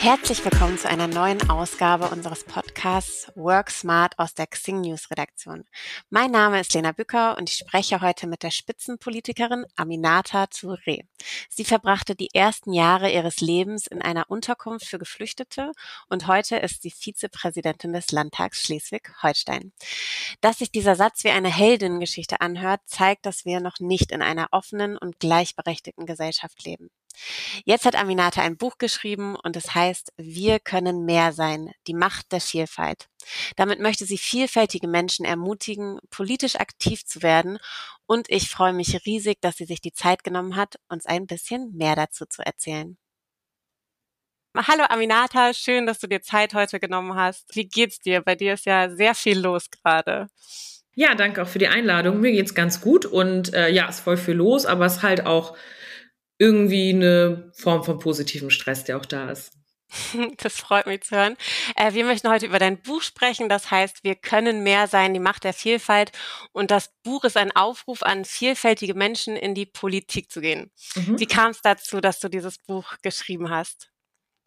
Herzlich 0.00 0.44
willkommen 0.44 0.78
zu 0.78 0.88
einer 0.88 1.08
neuen 1.08 1.50
Ausgabe 1.50 2.08
unseres 2.10 2.44
Podcasts 2.44 3.32
Work 3.34 3.68
Smart 3.68 4.16
aus 4.16 4.32
der 4.32 4.46
Xing 4.46 4.82
News 4.82 5.10
Redaktion. 5.10 5.64
Mein 6.08 6.30
Name 6.30 6.60
ist 6.60 6.72
Lena 6.72 6.92
Bücker 6.92 7.36
und 7.36 7.50
ich 7.50 7.56
spreche 7.56 8.00
heute 8.00 8.28
mit 8.28 8.44
der 8.44 8.52
Spitzenpolitikerin 8.52 9.66
Aminata 9.74 10.44
Touré. 10.44 11.00
Sie 11.48 11.64
verbrachte 11.64 12.14
die 12.14 12.32
ersten 12.32 12.72
Jahre 12.72 13.10
ihres 13.10 13.40
Lebens 13.40 13.88
in 13.88 14.00
einer 14.00 14.30
Unterkunft 14.30 14.86
für 14.86 15.00
Geflüchtete 15.00 15.72
und 16.08 16.28
heute 16.28 16.56
ist 16.58 16.82
sie 16.82 16.92
Vizepräsidentin 16.92 17.92
des 17.92 18.12
Landtags 18.12 18.62
Schleswig-Holstein. 18.62 19.72
Dass 20.40 20.58
sich 20.58 20.70
dieser 20.70 20.94
Satz 20.94 21.24
wie 21.24 21.30
eine 21.30 21.52
Heldinnengeschichte 21.52 22.40
anhört, 22.40 22.82
zeigt, 22.86 23.26
dass 23.26 23.44
wir 23.44 23.58
noch 23.58 23.80
nicht 23.80 24.12
in 24.12 24.22
einer 24.22 24.46
offenen 24.52 24.96
und 24.96 25.18
gleichberechtigten 25.18 26.06
Gesellschaft 26.06 26.64
leben. 26.64 26.88
Jetzt 27.64 27.84
hat 27.84 27.96
Aminata 27.96 28.42
ein 28.42 28.56
Buch 28.56 28.78
geschrieben 28.78 29.36
und 29.36 29.56
es 29.56 29.74
heißt 29.74 30.12
Wir 30.16 30.60
können 30.60 31.04
mehr 31.04 31.32
sein, 31.32 31.72
die 31.86 31.94
Macht 31.94 32.32
der 32.32 32.40
Vielfalt. 32.40 33.08
Damit 33.56 33.80
möchte 33.80 34.04
sie 34.04 34.18
vielfältige 34.18 34.88
Menschen 34.88 35.24
ermutigen, 35.24 35.98
politisch 36.10 36.56
aktiv 36.56 37.04
zu 37.04 37.22
werden 37.22 37.58
und 38.06 38.30
ich 38.30 38.48
freue 38.48 38.72
mich 38.72 39.04
riesig, 39.06 39.40
dass 39.40 39.56
sie 39.56 39.66
sich 39.66 39.80
die 39.80 39.92
Zeit 39.92 40.24
genommen 40.24 40.56
hat, 40.56 40.76
uns 40.88 41.06
ein 41.06 41.26
bisschen 41.26 41.76
mehr 41.76 41.96
dazu 41.96 42.26
zu 42.26 42.42
erzählen. 42.44 42.96
Hallo 44.56 44.84
Aminata, 44.88 45.54
schön, 45.54 45.86
dass 45.86 46.00
du 46.00 46.08
dir 46.08 46.20
Zeit 46.20 46.54
heute 46.54 46.80
genommen 46.80 47.14
hast. 47.14 47.54
Wie 47.54 47.68
geht's 47.68 48.00
dir? 48.00 48.22
Bei 48.22 48.34
dir 48.34 48.54
ist 48.54 48.66
ja 48.66 48.90
sehr 48.90 49.14
viel 49.14 49.38
los 49.38 49.70
gerade. 49.70 50.28
Ja, 50.94 51.14
danke 51.14 51.42
auch 51.42 51.46
für 51.46 51.60
die 51.60 51.68
Einladung. 51.68 52.18
Mir 52.20 52.32
geht's 52.32 52.54
ganz 52.54 52.80
gut 52.80 53.06
und 53.06 53.54
äh, 53.54 53.68
ja, 53.68 53.88
ist 53.88 54.00
voll 54.00 54.16
viel 54.16 54.34
los, 54.34 54.66
aber 54.66 54.86
es 54.86 54.96
ist 54.96 55.02
halt 55.02 55.26
auch 55.26 55.56
irgendwie 56.38 56.90
eine 56.90 57.50
Form 57.54 57.84
von 57.84 57.98
positivem 57.98 58.50
Stress, 58.50 58.84
der 58.84 58.96
auch 58.96 59.06
da 59.06 59.30
ist. 59.30 59.52
Das 60.38 60.56
freut 60.56 60.86
mich 60.86 61.02
zu 61.02 61.16
hören. 61.16 61.36
Äh, 61.76 61.94
wir 61.94 62.04
möchten 62.04 62.28
heute 62.28 62.46
über 62.46 62.58
dein 62.58 62.80
Buch 62.80 63.02
sprechen. 63.02 63.48
Das 63.48 63.70
heißt, 63.70 64.04
wir 64.04 64.14
können 64.14 64.62
mehr 64.62 64.86
sein, 64.86 65.14
die 65.14 65.20
Macht 65.20 65.44
der 65.44 65.54
Vielfalt. 65.54 66.12
Und 66.52 66.70
das 66.70 66.90
Buch 67.02 67.24
ist 67.24 67.36
ein 67.36 67.54
Aufruf 67.54 68.02
an 68.02 68.24
vielfältige 68.24 68.94
Menschen, 68.94 69.36
in 69.36 69.54
die 69.54 69.66
Politik 69.66 70.30
zu 70.30 70.40
gehen. 70.40 70.70
Mhm. 70.94 71.18
Wie 71.18 71.26
kam 71.26 71.50
es 71.50 71.62
dazu, 71.62 72.00
dass 72.00 72.20
du 72.20 72.28
dieses 72.28 72.58
Buch 72.58 72.94
geschrieben 73.02 73.50
hast? 73.50 73.90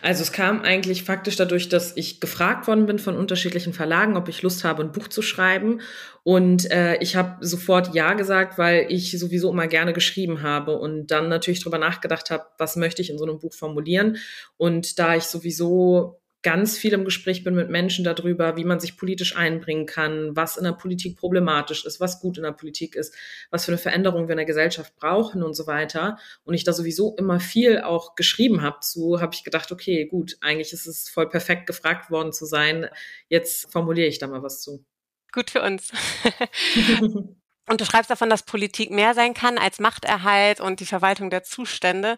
Also 0.01 0.23
es 0.23 0.31
kam 0.31 0.61
eigentlich 0.61 1.03
faktisch 1.03 1.35
dadurch, 1.35 1.69
dass 1.69 1.95
ich 1.95 2.19
gefragt 2.19 2.67
worden 2.67 2.85
bin 2.85 2.97
von 2.97 3.15
unterschiedlichen 3.15 3.73
Verlagen, 3.73 4.17
ob 4.17 4.27
ich 4.29 4.41
Lust 4.41 4.63
habe, 4.63 4.83
ein 4.83 4.91
Buch 4.91 5.07
zu 5.07 5.21
schreiben. 5.21 5.81
Und 6.23 6.69
äh, 6.71 6.97
ich 6.97 7.15
habe 7.15 7.45
sofort 7.45 7.93
Ja 7.93 8.13
gesagt, 8.13 8.57
weil 8.57 8.87
ich 8.89 9.17
sowieso 9.17 9.51
immer 9.51 9.67
gerne 9.67 9.93
geschrieben 9.93 10.41
habe 10.41 10.77
und 10.77 11.07
dann 11.07 11.29
natürlich 11.29 11.63
drüber 11.63 11.77
nachgedacht 11.77 12.31
habe, 12.31 12.45
was 12.57 12.75
möchte 12.75 13.01
ich 13.01 13.09
in 13.09 13.17
so 13.17 13.25
einem 13.25 13.39
Buch 13.39 13.53
formulieren. 13.53 14.17
Und 14.57 14.97
da 14.97 15.15
ich 15.15 15.23
sowieso 15.23 16.20
ganz 16.43 16.77
viel 16.77 16.93
im 16.93 17.05
Gespräch 17.05 17.43
bin 17.43 17.53
mit 17.53 17.69
Menschen 17.69 18.03
darüber, 18.03 18.57
wie 18.57 18.63
man 18.63 18.79
sich 18.79 18.97
politisch 18.97 19.35
einbringen 19.35 19.85
kann, 19.85 20.35
was 20.35 20.57
in 20.57 20.63
der 20.63 20.71
Politik 20.71 21.17
problematisch 21.17 21.85
ist, 21.85 21.99
was 21.99 22.19
gut 22.19 22.37
in 22.37 22.43
der 22.43 22.51
Politik 22.51 22.95
ist, 22.95 23.15
was 23.51 23.65
für 23.65 23.71
eine 23.71 23.77
Veränderung 23.77 24.27
wir 24.27 24.33
in 24.33 24.37
der 24.37 24.45
Gesellschaft 24.45 24.95
brauchen 24.95 25.43
und 25.43 25.53
so 25.53 25.67
weiter. 25.67 26.17
Und 26.43 26.53
ich 26.53 26.63
da 26.63 26.73
sowieso 26.73 27.15
immer 27.17 27.39
viel 27.39 27.81
auch 27.81 28.15
geschrieben 28.15 28.61
habe 28.61 28.79
zu, 28.81 29.21
habe 29.21 29.35
ich 29.35 29.43
gedacht, 29.43 29.71
okay, 29.71 30.05
gut, 30.05 30.37
eigentlich 30.41 30.73
ist 30.73 30.87
es 30.87 31.09
voll 31.09 31.29
perfekt 31.29 31.67
gefragt 31.67 32.09
worden 32.09 32.33
zu 32.33 32.45
sein. 32.45 32.87
Jetzt 33.27 33.71
formuliere 33.71 34.07
ich 34.07 34.17
da 34.17 34.27
mal 34.27 34.41
was 34.41 34.61
zu. 34.61 34.83
Gut 35.31 35.51
für 35.51 35.61
uns. 35.61 35.91
Und 37.69 37.79
du 37.79 37.85
schreibst 37.85 38.09
davon, 38.09 38.29
dass 38.29 38.43
Politik 38.43 38.89
mehr 38.89 39.13
sein 39.13 39.33
kann 39.33 39.57
als 39.57 39.79
Machterhalt 39.79 40.59
und 40.59 40.81
die 40.81 40.85
Verwaltung 40.85 41.29
der 41.29 41.43
Zustände. 41.43 42.17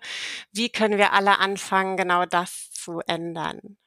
Wie 0.51 0.69
können 0.69 0.97
wir 0.97 1.13
alle 1.13 1.37
anfangen, 1.37 1.95
genau 1.97 2.25
das 2.25 2.71
zu 2.71 3.01
ändern? 3.05 3.77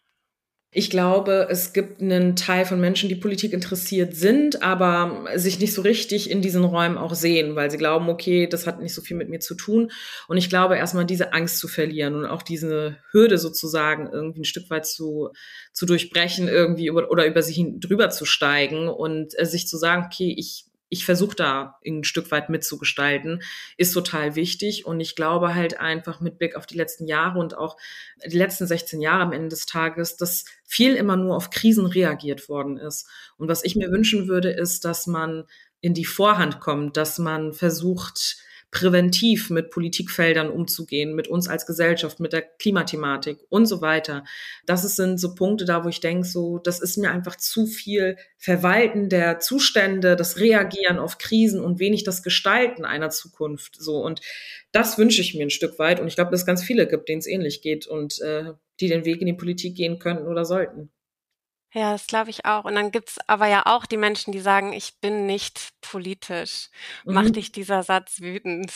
Ich 0.78 0.90
glaube, 0.90 1.46
es 1.48 1.72
gibt 1.72 2.02
einen 2.02 2.36
Teil 2.36 2.66
von 2.66 2.78
Menschen, 2.78 3.08
die 3.08 3.14
Politik 3.14 3.54
interessiert 3.54 4.14
sind, 4.14 4.62
aber 4.62 5.24
sich 5.34 5.58
nicht 5.58 5.72
so 5.72 5.80
richtig 5.80 6.30
in 6.30 6.42
diesen 6.42 6.64
Räumen 6.64 6.98
auch 6.98 7.14
sehen, 7.14 7.56
weil 7.56 7.70
sie 7.70 7.78
glauben, 7.78 8.10
okay, 8.10 8.46
das 8.46 8.66
hat 8.66 8.82
nicht 8.82 8.92
so 8.92 9.00
viel 9.00 9.16
mit 9.16 9.30
mir 9.30 9.40
zu 9.40 9.54
tun. 9.54 9.90
Und 10.28 10.36
ich 10.36 10.50
glaube, 10.50 10.76
erstmal 10.76 11.06
diese 11.06 11.32
Angst 11.32 11.60
zu 11.60 11.66
verlieren 11.66 12.14
und 12.14 12.26
auch 12.26 12.42
diese 12.42 12.98
Hürde 13.10 13.38
sozusagen 13.38 14.10
irgendwie 14.12 14.42
ein 14.42 14.44
Stück 14.44 14.68
weit 14.68 14.84
zu, 14.84 15.30
zu 15.72 15.86
durchbrechen, 15.86 16.46
irgendwie 16.46 16.88
über, 16.88 17.10
oder 17.10 17.24
über 17.24 17.40
sich 17.40 17.58
drüber 17.80 18.10
zu 18.10 18.26
steigen 18.26 18.90
und 18.90 19.32
äh, 19.38 19.46
sich 19.46 19.68
zu 19.68 19.78
sagen, 19.78 20.04
okay, 20.04 20.34
ich 20.36 20.66
ich 20.88 21.04
versuche 21.04 21.34
da 21.34 21.78
ein 21.84 22.04
Stück 22.04 22.30
weit 22.30 22.48
mitzugestalten, 22.48 23.42
ist 23.76 23.92
total 23.92 24.36
wichtig. 24.36 24.86
Und 24.86 25.00
ich 25.00 25.16
glaube 25.16 25.54
halt 25.54 25.80
einfach 25.80 26.20
mit 26.20 26.38
Blick 26.38 26.56
auf 26.56 26.66
die 26.66 26.76
letzten 26.76 27.06
Jahre 27.06 27.38
und 27.38 27.56
auch 27.56 27.76
die 28.24 28.36
letzten 28.36 28.66
16 28.66 29.00
Jahre 29.00 29.22
am 29.22 29.32
Ende 29.32 29.48
des 29.48 29.66
Tages, 29.66 30.16
dass 30.16 30.44
viel 30.64 30.94
immer 30.94 31.16
nur 31.16 31.36
auf 31.36 31.50
Krisen 31.50 31.86
reagiert 31.86 32.48
worden 32.48 32.76
ist. 32.76 33.08
Und 33.36 33.48
was 33.48 33.64
ich 33.64 33.76
mir 33.76 33.90
wünschen 33.90 34.28
würde, 34.28 34.50
ist, 34.50 34.84
dass 34.84 35.06
man 35.06 35.44
in 35.80 35.94
die 35.94 36.04
Vorhand 36.04 36.60
kommt, 36.60 36.96
dass 36.96 37.18
man 37.18 37.52
versucht, 37.52 38.38
präventiv 38.70 39.48
mit 39.50 39.70
Politikfeldern 39.70 40.50
umzugehen, 40.50 41.14
mit 41.14 41.28
uns 41.28 41.48
als 41.48 41.66
Gesellschaft, 41.66 42.20
mit 42.20 42.32
der 42.32 42.42
Klimathematik 42.42 43.38
und 43.48 43.66
so 43.66 43.80
weiter. 43.80 44.24
Das 44.66 44.82
sind 44.96 45.18
so 45.18 45.34
Punkte 45.34 45.64
da, 45.64 45.84
wo 45.84 45.88
ich 45.88 46.00
denke, 46.00 46.26
so, 46.26 46.58
das 46.58 46.80
ist 46.80 46.98
mir 46.98 47.10
einfach 47.10 47.36
zu 47.36 47.66
viel 47.66 48.16
Verwalten 48.36 49.08
der 49.08 49.38
Zustände, 49.38 50.16
das 50.16 50.38
Reagieren 50.38 50.98
auf 50.98 51.18
Krisen 51.18 51.60
und 51.60 51.78
wenig 51.78 52.04
das 52.04 52.22
Gestalten 52.22 52.84
einer 52.84 53.10
Zukunft. 53.10 53.76
So 53.76 54.02
und 54.02 54.20
das 54.72 54.98
wünsche 54.98 55.22
ich 55.22 55.34
mir 55.34 55.46
ein 55.46 55.50
Stück 55.50 55.78
weit 55.78 56.00
und 56.00 56.08
ich 56.08 56.16
glaube, 56.16 56.30
dass 56.30 56.40
es 56.40 56.46
ganz 56.46 56.62
viele 56.62 56.86
gibt, 56.86 57.08
denen 57.08 57.20
es 57.20 57.26
ähnlich 57.26 57.62
geht 57.62 57.86
und 57.86 58.20
äh, 58.20 58.52
die 58.80 58.88
den 58.88 59.04
Weg 59.04 59.20
in 59.20 59.26
die 59.26 59.32
Politik 59.32 59.74
gehen 59.76 59.98
könnten 59.98 60.26
oder 60.26 60.44
sollten. 60.44 60.90
Ja, 61.76 61.92
das 61.92 62.06
glaube 62.06 62.30
ich 62.30 62.46
auch. 62.46 62.64
Und 62.64 62.74
dann 62.74 62.90
gibt's 62.90 63.18
aber 63.26 63.48
ja 63.48 63.64
auch 63.66 63.84
die 63.84 63.98
Menschen, 63.98 64.32
die 64.32 64.40
sagen, 64.40 64.72
ich 64.72 64.94
bin 65.02 65.26
nicht 65.26 65.72
politisch. 65.82 66.70
Macht 67.04 67.28
mhm. 67.28 67.32
dich 67.34 67.52
dieser 67.52 67.82
Satz 67.82 68.20
wütend? 68.22 68.72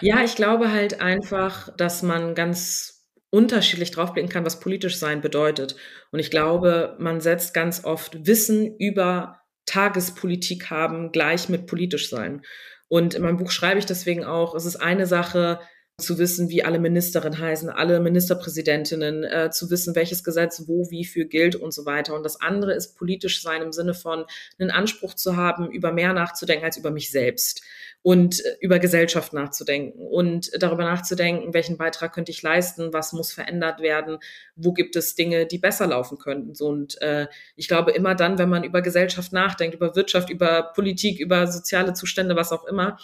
Ja, 0.00 0.24
ich 0.24 0.34
glaube 0.36 0.72
halt 0.72 1.02
einfach, 1.02 1.68
dass 1.76 2.02
man 2.02 2.34
ganz 2.34 3.04
unterschiedlich 3.28 3.90
draufblicken 3.90 4.30
kann, 4.30 4.46
was 4.46 4.60
politisch 4.60 4.96
sein 4.96 5.20
bedeutet. 5.20 5.76
Und 6.10 6.20
ich 6.20 6.30
glaube, 6.30 6.96
man 6.98 7.20
setzt 7.20 7.52
ganz 7.52 7.84
oft 7.84 8.26
Wissen 8.26 8.78
über 8.78 9.40
Tagespolitik 9.66 10.70
haben 10.70 11.12
gleich 11.12 11.50
mit 11.50 11.66
politisch 11.66 12.08
sein. 12.08 12.40
Und 12.88 13.12
in 13.12 13.22
meinem 13.22 13.36
Buch 13.36 13.50
schreibe 13.50 13.78
ich 13.78 13.86
deswegen 13.86 14.24
auch, 14.24 14.54
es 14.54 14.64
ist 14.64 14.76
eine 14.76 15.06
Sache, 15.06 15.60
zu 15.98 16.18
wissen, 16.18 16.48
wie 16.48 16.64
alle 16.64 16.78
Ministerinnen 16.78 17.38
heißen, 17.38 17.68
alle 17.68 18.00
Ministerpräsidentinnen, 18.00 19.24
äh, 19.24 19.50
zu 19.50 19.70
wissen, 19.70 19.94
welches 19.94 20.24
Gesetz 20.24 20.64
wo, 20.66 20.90
wie 20.90 21.04
für 21.04 21.24
gilt 21.24 21.54
und 21.54 21.72
so 21.72 21.86
weiter. 21.86 22.14
Und 22.14 22.24
das 22.24 22.40
andere 22.40 22.74
ist 22.74 22.96
politisch 22.96 23.42
sein 23.42 23.62
im 23.62 23.72
Sinne 23.72 23.94
von 23.94 24.24
einen 24.58 24.70
Anspruch 24.70 25.14
zu 25.14 25.36
haben, 25.36 25.70
über 25.70 25.92
mehr 25.92 26.12
nachzudenken 26.12 26.64
als 26.64 26.76
über 26.76 26.90
mich 26.90 27.10
selbst 27.10 27.62
und 28.02 28.44
äh, 28.44 28.56
über 28.60 28.78
Gesellschaft 28.78 29.32
nachzudenken 29.32 30.06
und 30.06 30.50
darüber 30.60 30.84
nachzudenken, 30.84 31.54
welchen 31.54 31.76
Beitrag 31.76 32.12
könnte 32.12 32.32
ich 32.32 32.42
leisten, 32.42 32.92
was 32.92 33.12
muss 33.12 33.32
verändert 33.32 33.80
werden, 33.80 34.18
wo 34.56 34.72
gibt 34.72 34.96
es 34.96 35.14
Dinge, 35.14 35.46
die 35.46 35.58
besser 35.58 35.86
laufen 35.86 36.18
könnten. 36.18 36.54
So, 36.54 36.68
und 36.68 37.00
äh, 37.00 37.28
ich 37.54 37.68
glaube, 37.68 37.92
immer 37.92 38.14
dann, 38.14 38.38
wenn 38.38 38.48
man 38.48 38.64
über 38.64 38.82
Gesellschaft 38.82 39.32
nachdenkt, 39.32 39.76
über 39.76 39.94
Wirtschaft, 39.94 40.30
über 40.30 40.72
Politik, 40.74 41.20
über 41.20 41.46
soziale 41.46 41.94
Zustände, 41.94 42.34
was 42.34 42.50
auch 42.50 42.64
immer, 42.64 42.98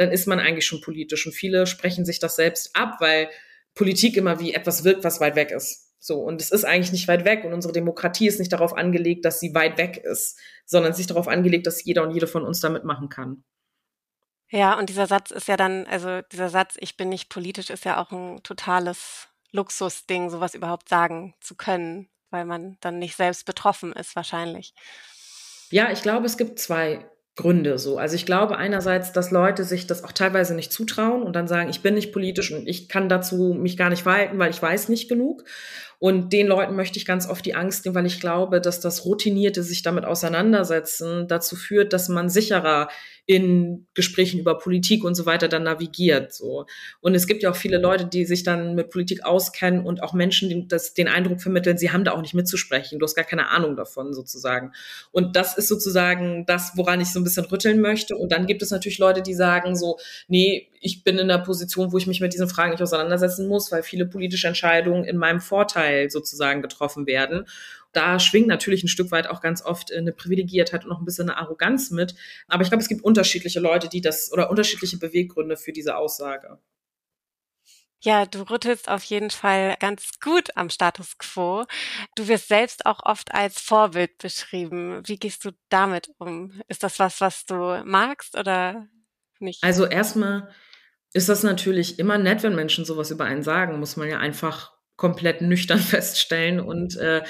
dann 0.00 0.12
ist 0.12 0.26
man 0.26 0.40
eigentlich 0.40 0.66
schon 0.66 0.80
politisch. 0.80 1.26
Und 1.26 1.32
viele 1.32 1.66
sprechen 1.66 2.06
sich 2.06 2.18
das 2.20 2.36
selbst 2.36 2.74
ab, 2.74 2.96
weil 3.00 3.28
Politik 3.74 4.16
immer 4.16 4.40
wie 4.40 4.54
etwas 4.54 4.82
wirkt, 4.82 5.04
was 5.04 5.20
weit 5.20 5.36
weg 5.36 5.50
ist. 5.50 5.94
So, 5.98 6.20
und 6.20 6.40
es 6.40 6.50
ist 6.50 6.64
eigentlich 6.64 6.92
nicht 6.92 7.06
weit 7.06 7.26
weg 7.26 7.44
und 7.44 7.52
unsere 7.52 7.74
Demokratie 7.74 8.26
ist 8.26 8.38
nicht 8.38 8.50
darauf 8.50 8.72
angelegt, 8.72 9.26
dass 9.26 9.40
sie 9.40 9.54
weit 9.54 9.76
weg 9.76 9.98
ist, 9.98 10.38
sondern 10.64 10.94
sich 10.94 11.06
darauf 11.06 11.28
angelegt, 11.28 11.66
dass 11.66 11.84
jeder 11.84 12.02
und 12.02 12.12
jede 12.12 12.26
von 12.26 12.44
uns 12.44 12.60
damit 12.60 12.84
machen 12.84 13.10
kann. 13.10 13.44
Ja, 14.48 14.78
und 14.78 14.88
dieser 14.88 15.06
Satz 15.06 15.30
ist 15.30 15.48
ja 15.48 15.58
dann, 15.58 15.86
also 15.86 16.22
dieser 16.32 16.48
Satz, 16.48 16.76
ich 16.80 16.96
bin 16.96 17.10
nicht 17.10 17.28
politisch, 17.28 17.68
ist 17.68 17.84
ja 17.84 18.02
auch 18.02 18.10
ein 18.10 18.42
totales 18.42 19.28
Luxusding, 19.52 20.30
sowas 20.30 20.54
überhaupt 20.54 20.88
sagen 20.88 21.34
zu 21.40 21.54
können, 21.54 22.08
weil 22.30 22.46
man 22.46 22.78
dann 22.80 22.98
nicht 22.98 23.16
selbst 23.16 23.44
betroffen 23.44 23.92
ist, 23.92 24.16
wahrscheinlich. 24.16 24.72
Ja, 25.68 25.92
ich 25.92 26.00
glaube, 26.00 26.24
es 26.24 26.38
gibt 26.38 26.58
zwei 26.58 27.06
Gründe 27.40 27.78
so. 27.78 27.98
Also 27.98 28.14
ich 28.14 28.26
glaube 28.26 28.56
einerseits, 28.56 29.12
dass 29.12 29.30
Leute 29.30 29.64
sich 29.64 29.86
das 29.86 30.04
auch 30.04 30.12
teilweise 30.12 30.54
nicht 30.54 30.72
zutrauen 30.72 31.22
und 31.22 31.34
dann 31.34 31.48
sagen, 31.48 31.70
ich 31.70 31.82
bin 31.82 31.94
nicht 31.94 32.12
politisch 32.12 32.52
und 32.52 32.68
ich 32.68 32.88
kann 32.88 33.08
dazu 33.08 33.54
mich 33.54 33.76
gar 33.76 33.90
nicht 33.90 34.02
verhalten, 34.02 34.38
weil 34.38 34.50
ich 34.50 34.60
weiß 34.60 34.88
nicht 34.88 35.08
genug. 35.08 35.44
Und 36.00 36.32
den 36.32 36.46
Leuten 36.46 36.76
möchte 36.76 36.98
ich 36.98 37.04
ganz 37.04 37.28
oft 37.28 37.44
die 37.44 37.54
Angst 37.54 37.84
nehmen, 37.84 37.94
weil 37.94 38.06
ich 38.06 38.20
glaube, 38.20 38.62
dass 38.62 38.80
das 38.80 39.04
routinierte 39.04 39.62
sich 39.62 39.82
damit 39.82 40.06
auseinandersetzen 40.06 41.28
dazu 41.28 41.56
führt, 41.56 41.92
dass 41.92 42.08
man 42.08 42.30
sicherer 42.30 42.88
in 43.26 43.86
Gesprächen 43.94 44.40
über 44.40 44.58
Politik 44.58 45.04
und 45.04 45.14
so 45.14 45.24
weiter 45.24 45.46
dann 45.46 45.62
navigiert. 45.62 46.32
So. 46.32 46.66
Und 47.00 47.14
es 47.14 47.28
gibt 47.28 47.44
ja 47.44 47.50
auch 47.50 47.56
viele 47.56 47.78
Leute, 47.78 48.06
die 48.06 48.24
sich 48.24 48.42
dann 48.42 48.74
mit 48.74 48.90
Politik 48.90 49.24
auskennen 49.24 49.84
und 49.84 50.02
auch 50.02 50.14
Menschen, 50.14 50.48
die 50.48 50.66
das, 50.66 50.94
den 50.94 51.06
Eindruck 51.06 51.40
vermitteln, 51.40 51.78
sie 51.78 51.92
haben 51.92 52.02
da 52.02 52.10
auch 52.12 52.22
nicht 52.22 52.34
mitzusprechen. 52.34 52.98
Du 52.98 53.04
hast 53.04 53.14
gar 53.14 53.24
keine 53.24 53.50
Ahnung 53.50 53.76
davon 53.76 54.14
sozusagen. 54.14 54.72
Und 55.12 55.36
das 55.36 55.56
ist 55.56 55.68
sozusagen 55.68 56.44
das, 56.46 56.72
woran 56.76 57.00
ich 57.00 57.12
so 57.12 57.20
ein 57.20 57.24
bisschen 57.24 57.44
rütteln 57.44 57.80
möchte. 57.80 58.16
Und 58.16 58.32
dann 58.32 58.46
gibt 58.46 58.62
es 58.62 58.70
natürlich 58.70 58.98
Leute, 58.98 59.22
die 59.22 59.34
sagen 59.34 59.76
so, 59.76 59.98
nee, 60.26 60.68
ich 60.80 61.04
bin 61.04 61.18
in 61.18 61.28
der 61.28 61.38
Position, 61.38 61.92
wo 61.92 61.98
ich 61.98 62.06
mich 62.06 62.20
mit 62.20 62.32
diesen 62.32 62.48
Fragen 62.48 62.70
nicht 62.70 62.82
auseinandersetzen 62.82 63.46
muss, 63.46 63.70
weil 63.70 63.82
viele 63.82 64.06
politische 64.06 64.48
Entscheidungen 64.48 65.04
in 65.04 65.18
meinem 65.18 65.40
Vorteil 65.40 65.89
sozusagen 66.08 66.62
getroffen 66.62 67.06
werden. 67.06 67.46
Da 67.92 68.20
schwingt 68.20 68.46
natürlich 68.46 68.84
ein 68.84 68.88
Stück 68.88 69.10
weit 69.10 69.26
auch 69.26 69.40
ganz 69.40 69.64
oft 69.64 69.92
eine 69.92 70.12
Privilegiertheit 70.12 70.84
und 70.84 70.90
noch 70.90 71.00
ein 71.00 71.04
bisschen 71.04 71.28
eine 71.28 71.38
Arroganz 71.38 71.90
mit. 71.90 72.14
Aber 72.48 72.62
ich 72.62 72.68
glaube, 72.68 72.82
es 72.82 72.88
gibt 72.88 73.02
unterschiedliche 73.02 73.60
Leute, 73.60 73.88
die 73.88 74.00
das 74.00 74.32
oder 74.32 74.50
unterschiedliche 74.50 74.98
Beweggründe 74.98 75.56
für 75.56 75.72
diese 75.72 75.96
Aussage. 75.96 76.58
Ja, 78.02 78.24
du 78.24 78.48
rüttelst 78.48 78.88
auf 78.88 79.04
jeden 79.04 79.30
Fall 79.30 79.76
ganz 79.78 80.08
gut 80.22 80.56
am 80.56 80.70
Status 80.70 81.18
quo. 81.18 81.66
Du 82.14 82.28
wirst 82.28 82.48
selbst 82.48 82.86
auch 82.86 83.00
oft 83.04 83.34
als 83.34 83.60
Vorbild 83.60 84.16
beschrieben. 84.16 85.02
Wie 85.04 85.18
gehst 85.18 85.44
du 85.44 85.50
damit 85.68 86.10
um? 86.16 86.62
Ist 86.68 86.82
das 86.82 86.98
was, 86.98 87.20
was 87.20 87.44
du 87.44 87.82
magst 87.84 88.38
oder 88.38 88.88
nicht? 89.38 89.62
Also 89.62 89.84
erstmal 89.84 90.48
ist 91.12 91.28
das 91.28 91.42
natürlich 91.42 91.98
immer 91.98 92.16
nett, 92.16 92.42
wenn 92.42 92.54
Menschen 92.54 92.86
sowas 92.86 93.10
über 93.10 93.24
einen 93.24 93.42
sagen, 93.42 93.78
muss 93.78 93.96
man 93.96 94.08
ja 94.08 94.18
einfach 94.18 94.72
komplett 95.00 95.40
nüchtern 95.40 95.78
feststellen 95.80 96.60
und 96.60 96.94
äh, 96.98 97.22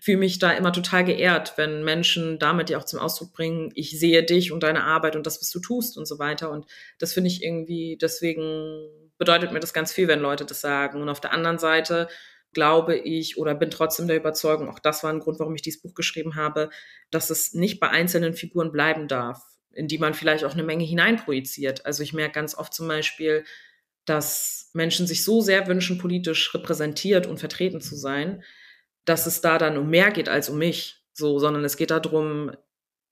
fühle 0.00 0.18
mich 0.18 0.38
da 0.38 0.52
immer 0.52 0.72
total 0.72 1.04
geehrt, 1.04 1.54
wenn 1.56 1.82
Menschen 1.82 2.38
damit 2.38 2.70
ja 2.70 2.78
auch 2.78 2.84
zum 2.84 3.00
Ausdruck 3.00 3.32
bringen, 3.32 3.72
ich 3.74 3.98
sehe 3.98 4.22
dich 4.22 4.52
und 4.52 4.62
deine 4.62 4.84
Arbeit 4.84 5.16
und 5.16 5.26
das, 5.26 5.40
was 5.40 5.50
du 5.50 5.58
tust 5.58 5.98
und 5.98 6.06
so 6.06 6.20
weiter. 6.20 6.52
Und 6.52 6.66
das 7.00 7.12
finde 7.12 7.28
ich 7.28 7.42
irgendwie 7.42 7.98
deswegen 8.00 8.86
bedeutet 9.18 9.50
mir 9.50 9.58
das 9.58 9.72
ganz 9.72 9.92
viel, 9.92 10.06
wenn 10.06 10.20
Leute 10.20 10.44
das 10.44 10.60
sagen. 10.60 11.02
Und 11.02 11.08
auf 11.08 11.20
der 11.20 11.32
anderen 11.32 11.58
Seite 11.58 12.06
glaube 12.52 12.96
ich 12.96 13.36
oder 13.38 13.56
bin 13.56 13.70
trotzdem 13.70 14.06
der 14.06 14.16
Überzeugung, 14.16 14.68
auch 14.68 14.78
das 14.78 15.02
war 15.02 15.12
ein 15.12 15.18
Grund, 15.18 15.40
warum 15.40 15.56
ich 15.56 15.62
dieses 15.62 15.82
Buch 15.82 15.94
geschrieben 15.94 16.36
habe, 16.36 16.70
dass 17.10 17.30
es 17.30 17.54
nicht 17.54 17.80
bei 17.80 17.88
einzelnen 17.88 18.34
Figuren 18.34 18.70
bleiben 18.70 19.08
darf, 19.08 19.42
in 19.72 19.88
die 19.88 19.98
man 19.98 20.14
vielleicht 20.14 20.44
auch 20.44 20.52
eine 20.52 20.62
Menge 20.62 20.84
hineinprojiziert. 20.84 21.86
Also 21.86 22.04
ich 22.04 22.12
merke 22.12 22.34
ganz 22.34 22.54
oft 22.54 22.72
zum 22.72 22.86
Beispiel, 22.86 23.44
dass 24.06 24.70
Menschen 24.72 25.06
sich 25.06 25.24
so 25.24 25.40
sehr 25.40 25.66
wünschen, 25.66 25.98
politisch 25.98 26.54
repräsentiert 26.54 27.26
und 27.26 27.38
vertreten 27.38 27.80
zu 27.80 27.96
sein, 27.96 28.42
dass 29.04 29.26
es 29.26 29.40
da 29.40 29.58
dann 29.58 29.76
um 29.76 29.90
mehr 29.90 30.10
geht 30.10 30.28
als 30.28 30.48
um 30.48 30.58
mich. 30.58 31.02
So, 31.12 31.38
sondern 31.38 31.64
es 31.64 31.76
geht 31.76 31.90
darum, 31.90 32.52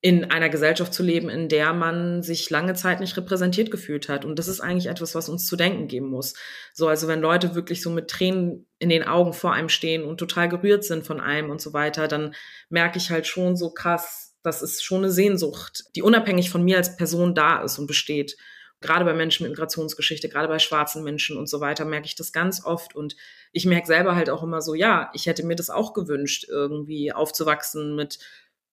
in 0.04 0.30
einer 0.30 0.50
Gesellschaft 0.50 0.92
zu 0.92 1.02
leben, 1.02 1.30
in 1.30 1.48
der 1.48 1.72
man 1.72 2.22
sich 2.22 2.50
lange 2.50 2.74
Zeit 2.74 3.00
nicht 3.00 3.16
repräsentiert 3.16 3.70
gefühlt 3.70 4.10
hat. 4.10 4.26
Und 4.26 4.38
das 4.38 4.48
ist 4.48 4.60
eigentlich 4.60 4.88
etwas, 4.88 5.14
was 5.14 5.30
uns 5.30 5.46
zu 5.46 5.56
denken 5.56 5.88
geben 5.88 6.10
muss. 6.10 6.34
So, 6.74 6.88
also 6.88 7.08
wenn 7.08 7.22
Leute 7.22 7.54
wirklich 7.54 7.80
so 7.80 7.88
mit 7.88 8.08
Tränen 8.08 8.66
in 8.78 8.90
den 8.90 9.04
Augen 9.04 9.32
vor 9.32 9.54
einem 9.54 9.70
stehen 9.70 10.04
und 10.04 10.18
total 10.18 10.50
gerührt 10.50 10.84
sind 10.84 11.06
von 11.06 11.20
einem 11.20 11.48
und 11.48 11.62
so 11.62 11.72
weiter, 11.72 12.06
dann 12.06 12.34
merke 12.68 12.98
ich 12.98 13.10
halt 13.10 13.26
schon 13.26 13.56
so 13.56 13.70
krass, 13.70 14.36
das 14.42 14.60
ist 14.60 14.84
schon 14.84 15.04
eine 15.04 15.10
Sehnsucht, 15.10 15.84
die 15.96 16.02
unabhängig 16.02 16.50
von 16.50 16.62
mir 16.62 16.76
als 16.76 16.98
Person 16.98 17.34
da 17.34 17.62
ist 17.62 17.78
und 17.78 17.86
besteht. 17.86 18.36
Gerade 18.84 19.04
bei 19.06 19.14
Menschen 19.14 19.44
mit 19.44 19.52
Migrationsgeschichte, 19.52 20.28
gerade 20.28 20.48
bei 20.48 20.58
schwarzen 20.58 21.02
Menschen 21.02 21.38
und 21.38 21.48
so 21.48 21.60
weiter, 21.60 21.86
merke 21.86 22.06
ich 22.06 22.14
das 22.14 22.32
ganz 22.32 22.64
oft. 22.64 22.94
Und 22.94 23.16
ich 23.52 23.64
merke 23.64 23.86
selber 23.86 24.14
halt 24.14 24.28
auch 24.28 24.42
immer 24.42 24.60
so, 24.60 24.74
ja, 24.74 25.10
ich 25.14 25.24
hätte 25.24 25.44
mir 25.44 25.56
das 25.56 25.70
auch 25.70 25.94
gewünscht, 25.94 26.46
irgendwie 26.48 27.12
aufzuwachsen 27.12 27.96
mit 27.96 28.18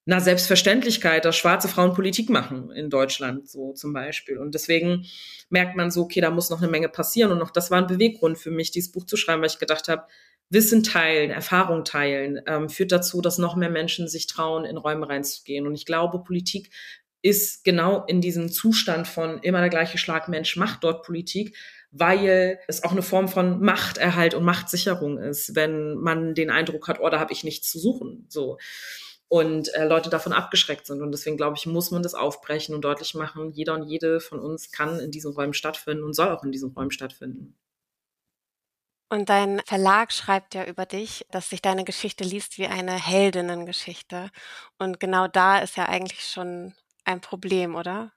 einer 0.05 0.19
Selbstverständlichkeit, 0.19 1.23
dass 1.23 1.37
schwarze 1.37 1.67
Frauen 1.67 1.93
Politik 1.93 2.29
machen 2.29 2.71
in 2.71 2.89
Deutschland, 2.89 3.47
so 3.47 3.71
zum 3.73 3.93
Beispiel. 3.93 4.37
Und 4.37 4.53
deswegen 4.53 5.05
merkt 5.49 5.77
man 5.77 5.91
so, 5.91 6.01
okay, 6.01 6.19
da 6.19 6.29
muss 6.29 6.49
noch 6.49 6.61
eine 6.61 6.71
Menge 6.71 6.89
passieren. 6.89 7.31
Und 7.31 7.37
noch 7.37 7.51
das 7.51 7.71
war 7.71 7.77
ein 7.77 7.87
Beweggrund 7.87 8.37
für 8.37 8.51
mich, 8.51 8.71
dieses 8.71 8.91
Buch 8.91 9.05
zu 9.05 9.15
schreiben, 9.15 9.41
weil 9.41 9.49
ich 9.49 9.59
gedacht 9.59 9.87
habe, 9.87 10.07
Wissen 10.51 10.83
teilen, 10.83 11.31
Erfahrung 11.31 11.85
teilen, 11.85 12.41
ähm, 12.45 12.67
führt 12.67 12.91
dazu, 12.91 13.21
dass 13.21 13.37
noch 13.37 13.55
mehr 13.55 13.69
Menschen 13.69 14.09
sich 14.09 14.27
trauen, 14.27 14.65
in 14.65 14.75
Räume 14.75 15.07
reinzugehen. 15.07 15.65
Und 15.65 15.75
ich 15.75 15.85
glaube, 15.85 16.21
Politik 16.23 16.71
ist 17.21 17.63
genau 17.63 18.05
in 18.05 18.21
diesem 18.21 18.51
Zustand 18.51 19.07
von 19.07 19.39
immer 19.39 19.59
der 19.59 19.69
gleiche 19.69 19.97
Schlag 19.97 20.27
Mensch 20.27 20.57
macht 20.57 20.83
dort 20.83 21.03
Politik, 21.05 21.55
weil 21.91 22.59
es 22.67 22.83
auch 22.83 22.91
eine 22.91 23.01
Form 23.01 23.27
von 23.27 23.61
Machterhalt 23.61 24.33
und 24.33 24.43
Machtsicherung 24.43 25.17
ist, 25.19 25.55
wenn 25.55 25.95
man 25.95 26.33
den 26.33 26.49
Eindruck 26.49 26.87
hat, 26.87 26.99
oh, 26.99 27.09
da 27.09 27.19
habe 27.19 27.33
ich 27.33 27.43
nichts 27.43 27.69
zu 27.69 27.79
suchen. 27.79 28.25
So 28.29 28.57
und 29.31 29.73
äh, 29.75 29.85
Leute 29.85 30.09
davon 30.09 30.33
abgeschreckt 30.33 30.85
sind. 30.85 31.01
Und 31.01 31.13
deswegen 31.13 31.37
glaube 31.37 31.55
ich, 31.57 31.65
muss 31.65 31.89
man 31.89 32.03
das 32.03 32.15
aufbrechen 32.15 32.75
und 32.75 32.81
deutlich 32.81 33.15
machen, 33.15 33.53
jeder 33.53 33.75
und 33.75 33.83
jede 33.87 34.19
von 34.19 34.39
uns 34.41 34.73
kann 34.73 34.99
in 34.99 35.09
diesen 35.09 35.31
Räumen 35.31 35.53
stattfinden 35.53 36.03
und 36.03 36.13
soll 36.13 36.27
auch 36.31 36.43
in 36.43 36.51
diesen 36.51 36.71
Räumen 36.71 36.91
stattfinden. 36.91 37.57
Und 39.07 39.29
dein 39.29 39.61
Verlag 39.65 40.11
schreibt 40.11 40.53
ja 40.53 40.65
über 40.65 40.85
dich, 40.85 41.25
dass 41.31 41.49
sich 41.49 41.61
deine 41.61 41.85
Geschichte 41.85 42.25
liest 42.25 42.57
wie 42.57 42.67
eine 42.67 42.91
Heldinnengeschichte. 42.91 44.31
Und 44.77 44.99
genau 44.99 45.29
da 45.29 45.59
ist 45.59 45.77
ja 45.77 45.87
eigentlich 45.87 46.25
schon 46.25 46.73
ein 47.05 47.21
Problem, 47.21 47.75
oder? 47.75 48.11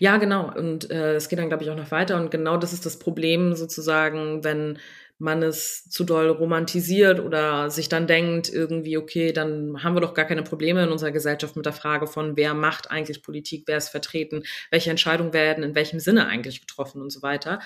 Ja, 0.00 0.16
genau. 0.16 0.52
Und 0.52 0.90
äh, 0.90 1.14
es 1.14 1.28
geht 1.28 1.38
dann, 1.38 1.48
glaube 1.48 1.62
ich, 1.62 1.70
auch 1.70 1.76
noch 1.76 1.92
weiter. 1.92 2.16
Und 2.16 2.30
genau 2.30 2.56
das 2.56 2.72
ist 2.72 2.84
das 2.84 2.98
Problem 2.98 3.54
sozusagen, 3.54 4.42
wenn 4.42 4.78
man 5.18 5.42
es 5.44 5.88
zu 5.88 6.02
doll 6.02 6.28
romantisiert 6.28 7.20
oder 7.20 7.70
sich 7.70 7.88
dann 7.88 8.08
denkt, 8.08 8.48
irgendwie, 8.52 8.96
okay, 8.98 9.32
dann 9.32 9.84
haben 9.84 9.94
wir 9.94 10.00
doch 10.00 10.14
gar 10.14 10.24
keine 10.24 10.42
Probleme 10.42 10.82
in 10.82 10.90
unserer 10.90 11.12
Gesellschaft 11.12 11.54
mit 11.54 11.66
der 11.66 11.72
Frage 11.72 12.08
von, 12.08 12.36
wer 12.36 12.54
macht 12.54 12.90
eigentlich 12.90 13.22
Politik, 13.22 13.64
wer 13.66 13.76
ist 13.76 13.90
vertreten, 13.90 14.42
welche 14.72 14.90
Entscheidungen 14.90 15.32
werden 15.32 15.62
in 15.62 15.76
welchem 15.76 16.00
Sinne 16.00 16.26
eigentlich 16.26 16.60
getroffen 16.60 17.00
und 17.00 17.10
so 17.10 17.22
weiter. 17.22 17.60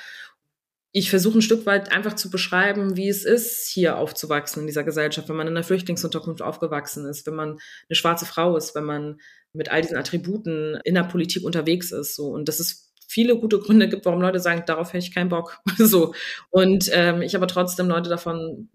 Ich 0.93 1.11
versuche 1.11 1.38
ein 1.38 1.43
Stück 1.43 1.67
weit 1.67 1.93
einfach 1.93 2.14
zu 2.14 2.31
beschreiben, 2.31 2.96
wie 2.96 3.08
es 3.08 3.25
ist, 3.25 3.69
hier 3.69 3.99
aufzuwachsen 3.99 4.62
in 4.62 4.67
dieser 4.67 4.85
Gesellschaft, 4.85 5.29
wenn 5.29 5.37
man 5.37 5.46
in 5.46 5.56
einer 5.56 5.64
Flüchtlingsunterkunft 5.64 6.40
aufgewachsen 6.43 7.05
ist, 7.06 7.26
wenn 7.26 7.35
man 7.35 7.50
eine 7.50 7.96
schwarze 7.96 8.25
Frau 8.25 8.56
ist, 8.56 8.75
wenn 8.75 8.85
man 8.85 9.20
mit 9.52 9.70
all 9.70 9.82
diesen 9.82 9.99
Attributen 9.99 10.79
in 10.85 10.94
der 10.94 11.05
Politik 11.05 11.44
unterwegs 11.44 11.93
ist. 11.93 12.17
So. 12.17 12.29
Und 12.29 12.49
das 12.49 12.61
ist 12.61 12.93
viele 13.06 13.38
gute 13.38 13.58
Gründe 13.58 13.88
gibt, 13.88 14.05
warum 14.06 14.20
Leute 14.20 14.40
sagen, 14.40 14.64
darauf 14.67 14.93
hätte 14.93 15.05
ich 15.05 15.14
keinen 15.14 15.31
Bock. 15.31 15.61
so. 15.79 16.14
Und 16.50 16.90
ähm, 16.93 17.23
ich 17.23 17.35
aber 17.37 17.49
trotzdem 17.49 17.88
Leute 17.88 18.08
davon 18.11 18.69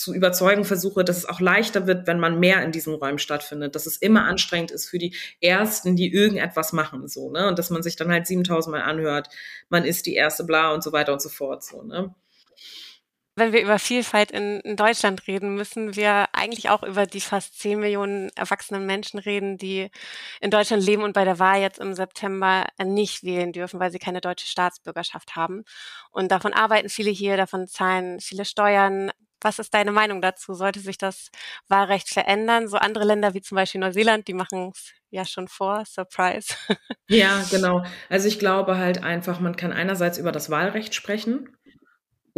zu 0.00 0.14
überzeugen 0.14 0.64
versuche, 0.64 1.04
dass 1.04 1.18
es 1.18 1.28
auch 1.28 1.40
leichter 1.40 1.86
wird, 1.86 2.06
wenn 2.06 2.18
man 2.18 2.40
mehr 2.40 2.62
in 2.62 2.72
diesen 2.72 2.94
Räumen 2.94 3.18
stattfindet, 3.18 3.74
dass 3.74 3.84
es 3.84 3.98
immer 3.98 4.24
anstrengend 4.24 4.70
ist 4.70 4.88
für 4.88 4.98
die 4.98 5.14
Ersten, 5.42 5.94
die 5.94 6.10
irgendetwas 6.10 6.72
machen, 6.72 7.06
so, 7.06 7.30
ne, 7.30 7.48
und 7.48 7.58
dass 7.58 7.68
man 7.68 7.82
sich 7.82 7.96
dann 7.96 8.10
halt 8.10 8.26
7000 8.26 8.74
Mal 8.74 8.82
anhört, 8.82 9.28
man 9.68 9.84
ist 9.84 10.06
die 10.06 10.14
Erste, 10.14 10.44
bla, 10.44 10.72
und 10.72 10.82
so 10.82 10.92
weiter 10.92 11.12
und 11.12 11.20
so 11.20 11.28
fort, 11.28 11.62
so, 11.62 11.82
ne 11.82 12.14
wenn 13.36 13.52
wir 13.52 13.62
über 13.62 13.78
Vielfalt 13.78 14.30
in, 14.30 14.60
in, 14.60 14.76
Deutschland 14.76 15.26
reden, 15.26 15.54
müssen 15.54 15.96
wir 15.96 16.26
eigentlich 16.32 16.68
auch 16.68 16.82
über 16.82 17.06
die 17.06 17.20
fast 17.20 17.58
10 17.58 17.80
Millionen 17.80 18.28
erwachsenen 18.36 18.86
Menschen 18.86 19.18
reden, 19.18 19.56
die 19.56 19.90
in 20.40 20.50
Deutschland 20.50 20.84
leben 20.84 21.02
und 21.02 21.14
bei 21.14 21.24
der 21.24 21.38
Wahl 21.38 21.60
jetzt 21.60 21.78
im 21.78 21.94
September 21.94 22.66
nicht 22.84 23.22
wählen 23.22 23.52
dürfen, 23.52 23.80
weil 23.80 23.92
sie 23.92 23.98
keine 23.98 24.20
deutsche 24.20 24.46
Staatsbürgerschaft 24.46 25.36
haben. 25.36 25.64
Und 26.10 26.30
davon 26.30 26.52
arbeiten 26.52 26.90
viele 26.90 27.10
hier, 27.10 27.36
davon 27.36 27.66
zahlen 27.66 28.20
viele 28.20 28.44
Steuern. 28.44 29.10
Was 29.40 29.58
ist 29.58 29.74
deine 29.74 29.92
Meinung 29.92 30.20
dazu? 30.20 30.54
Sollte 30.54 30.80
sich 30.80 30.98
das 30.98 31.30
Wahlrecht 31.68 32.08
verändern? 32.08 32.68
So 32.68 32.76
andere 32.76 33.04
Länder 33.04 33.34
wie 33.34 33.40
zum 33.40 33.56
Beispiel 33.56 33.80
Neuseeland, 33.80 34.28
die 34.28 34.34
machen 34.34 34.70
es 34.74 34.92
ja 35.10 35.24
schon 35.24 35.48
vor. 35.48 35.84
Surprise. 35.86 36.54
Ja, 37.12 37.42
genau. 37.50 37.82
Also 38.08 38.28
ich 38.28 38.38
glaube 38.38 38.78
halt 38.78 39.02
einfach, 39.02 39.40
man 39.40 39.56
kann 39.56 39.72
einerseits 39.72 40.16
über 40.16 40.30
das 40.30 40.48
Wahlrecht 40.48 40.94
sprechen 40.94 41.48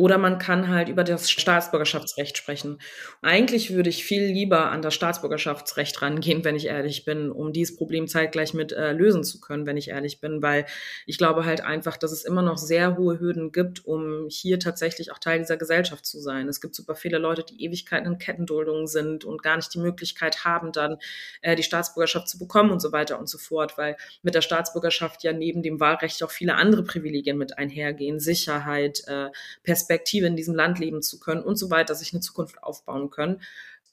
oder 0.02 0.18
man 0.18 0.38
kann 0.38 0.66
halt 0.66 0.88
über 0.88 1.04
das 1.04 1.30
Staatsbürgerschaftsrecht 1.30 2.36
sprechen. 2.36 2.80
Eigentlich 3.20 3.72
würde 3.72 3.88
ich 3.88 4.04
viel 4.04 4.24
lieber 4.24 4.72
an 4.72 4.82
das 4.82 4.94
Staatsbürgerschaftsrecht 4.94 6.02
rangehen, 6.02 6.44
wenn 6.44 6.56
ich 6.56 6.66
ehrlich 6.66 7.04
bin, 7.04 7.30
um 7.30 7.52
dieses 7.52 7.76
Problem 7.76 8.08
zeitgleich 8.08 8.52
mit 8.52 8.72
äh, 8.72 8.90
lösen 8.90 9.22
zu 9.22 9.40
können, 9.40 9.64
wenn 9.64 9.76
ich 9.76 9.90
ehrlich 9.90 10.20
bin, 10.20 10.42
weil 10.42 10.66
ich 11.06 11.18
glaube 11.18 11.44
halt 11.44 11.60
einfach, 11.60 11.96
dass 11.96 12.10
es 12.10 12.24
immer 12.24 12.42
noch 12.42 12.58
sehr 12.58 12.96
hohe 12.96 13.20
Hürden 13.20 13.52
gibt, 13.52 13.86
um 13.86 14.26
hier 14.28 14.58
tatsächlich 14.58 15.12
auch 15.12 15.20
Teil 15.20 15.38
dieser 15.38 15.56
Gesellschaft 15.56 16.04
zu 16.04 16.18
sein. 16.18 16.48
Es 16.48 16.60
gibt 16.60 16.74
super 16.74 16.96
viele 16.96 17.18
Leute, 17.18 17.44
die 17.44 17.64
Ewigkeiten 17.64 18.14
in 18.14 18.18
Kettenduldungen 18.18 18.88
sind 18.88 19.24
und 19.24 19.44
gar 19.44 19.54
nicht 19.54 19.72
die 19.72 19.78
Möglichkeit 19.78 20.44
haben, 20.44 20.72
dann 20.72 20.96
äh, 21.42 21.54
die 21.54 21.62
Staatsbürgerschaft 21.62 22.28
zu 22.28 22.40
bekommen 22.40 22.72
und 22.72 22.80
so 22.80 22.90
weiter 22.90 23.20
und 23.20 23.28
so 23.28 23.38
fort, 23.38 23.78
weil 23.78 23.96
mit 24.22 24.34
der 24.34 24.42
Staatsbürgerschaft 24.42 25.22
ja 25.22 25.32
neben 25.32 25.62
dem 25.62 25.78
Wahlrecht 25.78 26.20
auch 26.24 26.32
viele 26.32 26.56
andere 26.56 26.82
Privilegien 26.82 27.38
mit 27.38 27.56
einhergehen, 27.56 28.18
Sicherheit, 28.18 29.04
äh, 29.06 29.28
Perspektive 29.62 29.91
in 29.98 30.36
diesem 30.36 30.54
Land 30.54 30.78
leben 30.78 31.02
zu 31.02 31.18
können 31.20 31.42
und 31.42 31.56
so 31.56 31.70
weiter, 31.70 31.94
sich 31.94 32.12
eine 32.12 32.20
Zukunft 32.20 32.62
aufbauen 32.62 33.10
können. 33.10 33.42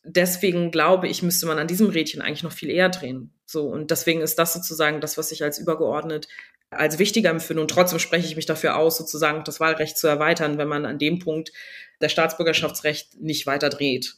Deswegen 0.03 0.72
glaube 0.72 1.08
ich, 1.08 1.24
müsste 1.24 1.46
man 1.46 1.60
an 1.60 1.68
diesem 1.68 1.89
Rädchen 1.89 2.22
eigentlich 2.22 2.44
noch 2.44 2.53
viel 2.53 2.70
eher 2.70 2.89
drehen. 2.89 3.34
So, 3.46 3.68
und 3.68 3.91
deswegen 3.91 4.22
ist 4.22 4.39
das 4.39 4.53
sozusagen 4.53 5.01
das, 5.01 5.18
was 5.18 5.32
ich 5.32 5.44
als 5.44 5.60
übergeordnet 5.60 6.27
als 6.72 7.00
wichtiger 7.00 7.29
empfinde. 7.29 7.62
Und 7.62 7.72
trotzdem 7.72 8.00
spreche 8.00 8.27
ich 8.27 8.36
mich 8.36 8.46
dafür 8.46 8.75
aus, 8.75 8.98
sozusagen 8.98 9.44
das 9.44 9.60
Wahlrecht 9.60 9.98
zu 9.98 10.08
erweitern, 10.08 10.58
wenn 10.58 10.68
man 10.68 10.86
an 10.86 11.00
dem 11.00 11.20
Punkt 11.20 11.51
der 12.01 12.10
Staatsbürgerschaftsrecht 12.10 13.20
nicht 13.20 13.46
weiter 13.48 13.70
dreht. 13.70 14.15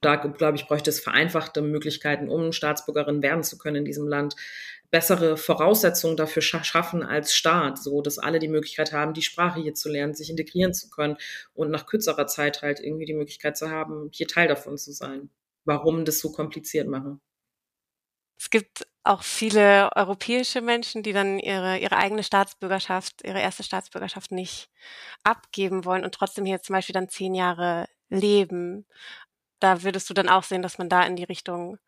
Da, 0.00 0.16
glaube 0.16 0.56
ich, 0.56 0.66
bräuchte 0.66 0.90
es 0.90 1.00
vereinfachte 1.00 1.60
Möglichkeiten, 1.60 2.28
um 2.28 2.52
Staatsbürgerin 2.52 3.22
werden 3.22 3.42
zu 3.42 3.58
können 3.58 3.76
in 3.76 3.84
diesem 3.84 4.06
Land 4.06 4.36
bessere 4.90 5.36
Voraussetzungen 5.36 6.16
dafür 6.16 6.40
schaffen 6.42 7.02
als 7.02 7.34
Staat, 7.34 7.78
so 7.78 8.00
dass 8.00 8.18
alle 8.18 8.38
die 8.38 8.48
Möglichkeit 8.48 8.92
haben, 8.92 9.12
die 9.12 9.22
Sprache 9.22 9.60
hier 9.60 9.74
zu 9.74 9.90
lernen, 9.90 10.14
sich 10.14 10.30
integrieren 10.30 10.72
zu 10.72 10.88
können 10.88 11.16
und 11.52 11.70
nach 11.70 11.86
kürzerer 11.86 12.26
Zeit 12.26 12.62
halt 12.62 12.80
irgendwie 12.80 13.04
die 13.04 13.14
Möglichkeit 13.14 13.56
zu 13.58 13.70
haben, 13.70 14.08
hier 14.12 14.28
Teil 14.28 14.48
davon 14.48 14.78
zu 14.78 14.92
sein. 14.92 15.30
Warum 15.64 16.04
das 16.04 16.20
so 16.20 16.32
kompliziert 16.32 16.88
machen? 16.88 17.20
Es 18.38 18.50
gibt 18.50 18.86
auch 19.02 19.22
viele 19.22 19.90
europäische 19.96 20.60
Menschen, 20.60 21.02
die 21.02 21.12
dann 21.12 21.38
ihre, 21.38 21.78
ihre 21.78 21.96
eigene 21.96 22.22
Staatsbürgerschaft, 22.22 23.22
ihre 23.24 23.40
erste 23.40 23.62
Staatsbürgerschaft 23.64 24.30
nicht 24.32 24.70
abgeben 25.24 25.84
wollen 25.84 26.04
und 26.04 26.14
trotzdem 26.14 26.44
hier 26.44 26.62
zum 26.62 26.74
Beispiel 26.74 26.92
dann 26.92 27.08
zehn 27.08 27.34
Jahre 27.34 27.86
leben. 28.10 28.86
Da 29.60 29.82
würdest 29.82 30.08
du 30.10 30.14
dann 30.14 30.28
auch 30.28 30.42
sehen, 30.42 30.62
dass 30.62 30.78
man 30.78 30.88
da 30.88 31.02
in 31.02 31.16
die 31.16 31.24
Richtung 31.24 31.78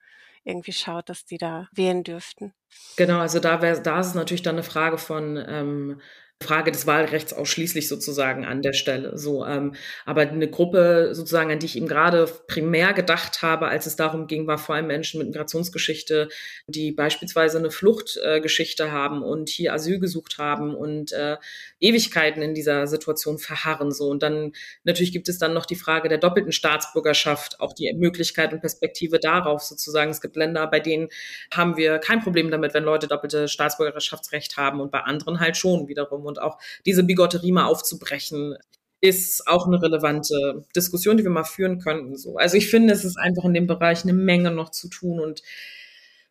irgendwie 0.45 0.73
schaut, 0.73 1.09
dass 1.09 1.25
die 1.25 1.39
da 1.39 1.69
wählen 1.73 2.03
dürften. 2.03 2.55
Genau, 2.97 3.19
also 3.19 3.41
da 3.41 3.63
wäre, 3.63 3.83
da 3.83 4.01
ist 4.01 4.09
es 4.09 4.15
natürlich 4.15 4.43
dann 4.43 4.55
eine 4.55 4.63
Frage 4.63 4.99
von 4.99 5.37
ähm, 5.37 6.01
Frage 6.43 6.73
des 6.73 6.87
Wahlrechts 6.87 7.35
ausschließlich 7.35 7.87
sozusagen 7.87 8.47
an 8.47 8.63
der 8.63 8.73
Stelle. 8.73 9.19
So, 9.19 9.45
ähm, 9.45 9.75
aber 10.07 10.23
eine 10.23 10.49
Gruppe 10.49 11.11
sozusagen, 11.13 11.51
an 11.51 11.59
die 11.59 11.67
ich 11.67 11.77
eben 11.77 11.87
gerade 11.87 12.27
primär 12.47 12.95
gedacht 12.95 13.43
habe, 13.43 13.69
als 13.69 13.85
es 13.85 13.97
darum 13.97 14.27
ging, 14.27 14.47
war 14.47 14.57
vor 14.57 14.75
allem 14.75 14.87
Menschen 14.87 15.19
mit 15.19 15.29
Migrationsgeschichte, 15.29 16.29
die 16.67 16.93
beispielsweise 16.93 17.59
eine 17.59 17.71
Fluchtgeschichte 17.71 18.85
äh, 18.85 18.91
haben 18.91 19.23
und 19.23 19.51
hier 19.51 19.75
Asyl 19.75 20.01
gesucht 20.01 20.39
haben 20.39 20.75
und 20.75 21.13
äh, 21.13 21.37
Ewigkeiten 21.79 22.41
in 22.41 22.55
dieser 22.55 22.87
Situation 22.87 23.39
verharren. 23.39 23.93
So 23.93 24.09
und 24.09 24.23
dann 24.23 24.53
natürlich 24.85 25.13
gibt 25.13 25.29
es 25.29 25.39
dann 25.39 25.53
noch 25.53 25.67
die 25.67 25.77
Frage 25.77 26.09
der 26.09 26.19
doppelten 26.19 26.53
Staatsbürgerschaft, 26.53 27.61
auch 27.61 27.75
die 27.75 27.93
Möglichkeit 27.93 28.55
und 28.55 28.61
Perspektive 28.61 29.19
darauf 29.19 29.61
sozusagen. 29.61 30.11
Es 30.11 30.23
gibt 30.23 30.37
Länder, 30.37 30.67
bei 30.69 30.81
denen 30.81 31.09
haben 31.53 31.77
wir 31.77 31.99
kein 31.99 32.21
Problem 32.21 32.51
damit, 32.51 32.73
wenn 32.73 32.85
Leute 32.85 33.09
doppelte 33.09 33.47
Staatsbürgerschaftsrecht 33.47 34.57
haben 34.57 34.81
und 34.81 34.91
bei 34.91 35.01
anderen 35.01 35.39
halt 35.39 35.59
schon 35.59 35.87
wiederum 35.87 36.30
und 36.31 36.41
auch 36.41 36.59
diese 36.87 37.05
Bigotterie 37.05 37.53
mal 37.53 37.67
aufzubrechen, 37.67 38.57
ist 39.01 39.47
auch 39.47 39.67
eine 39.67 39.81
relevante 39.83 40.65
Diskussion, 40.77 41.17
die 41.17 41.25
wir 41.25 41.31
mal 41.31 41.45
führen 41.45 41.79
könnten. 41.79 42.17
So. 42.17 42.37
Also 42.37 42.57
ich 42.57 42.71
finde, 42.71 42.93
es 42.93 43.05
ist 43.05 43.19
einfach 43.19 43.45
in 43.45 43.55
dem 43.55 43.67
Bereich 43.67 44.03
eine 44.03 44.13
Menge 44.13 44.51
noch 44.51 44.71
zu 44.71 44.89
tun 44.89 45.21
und 45.21 45.43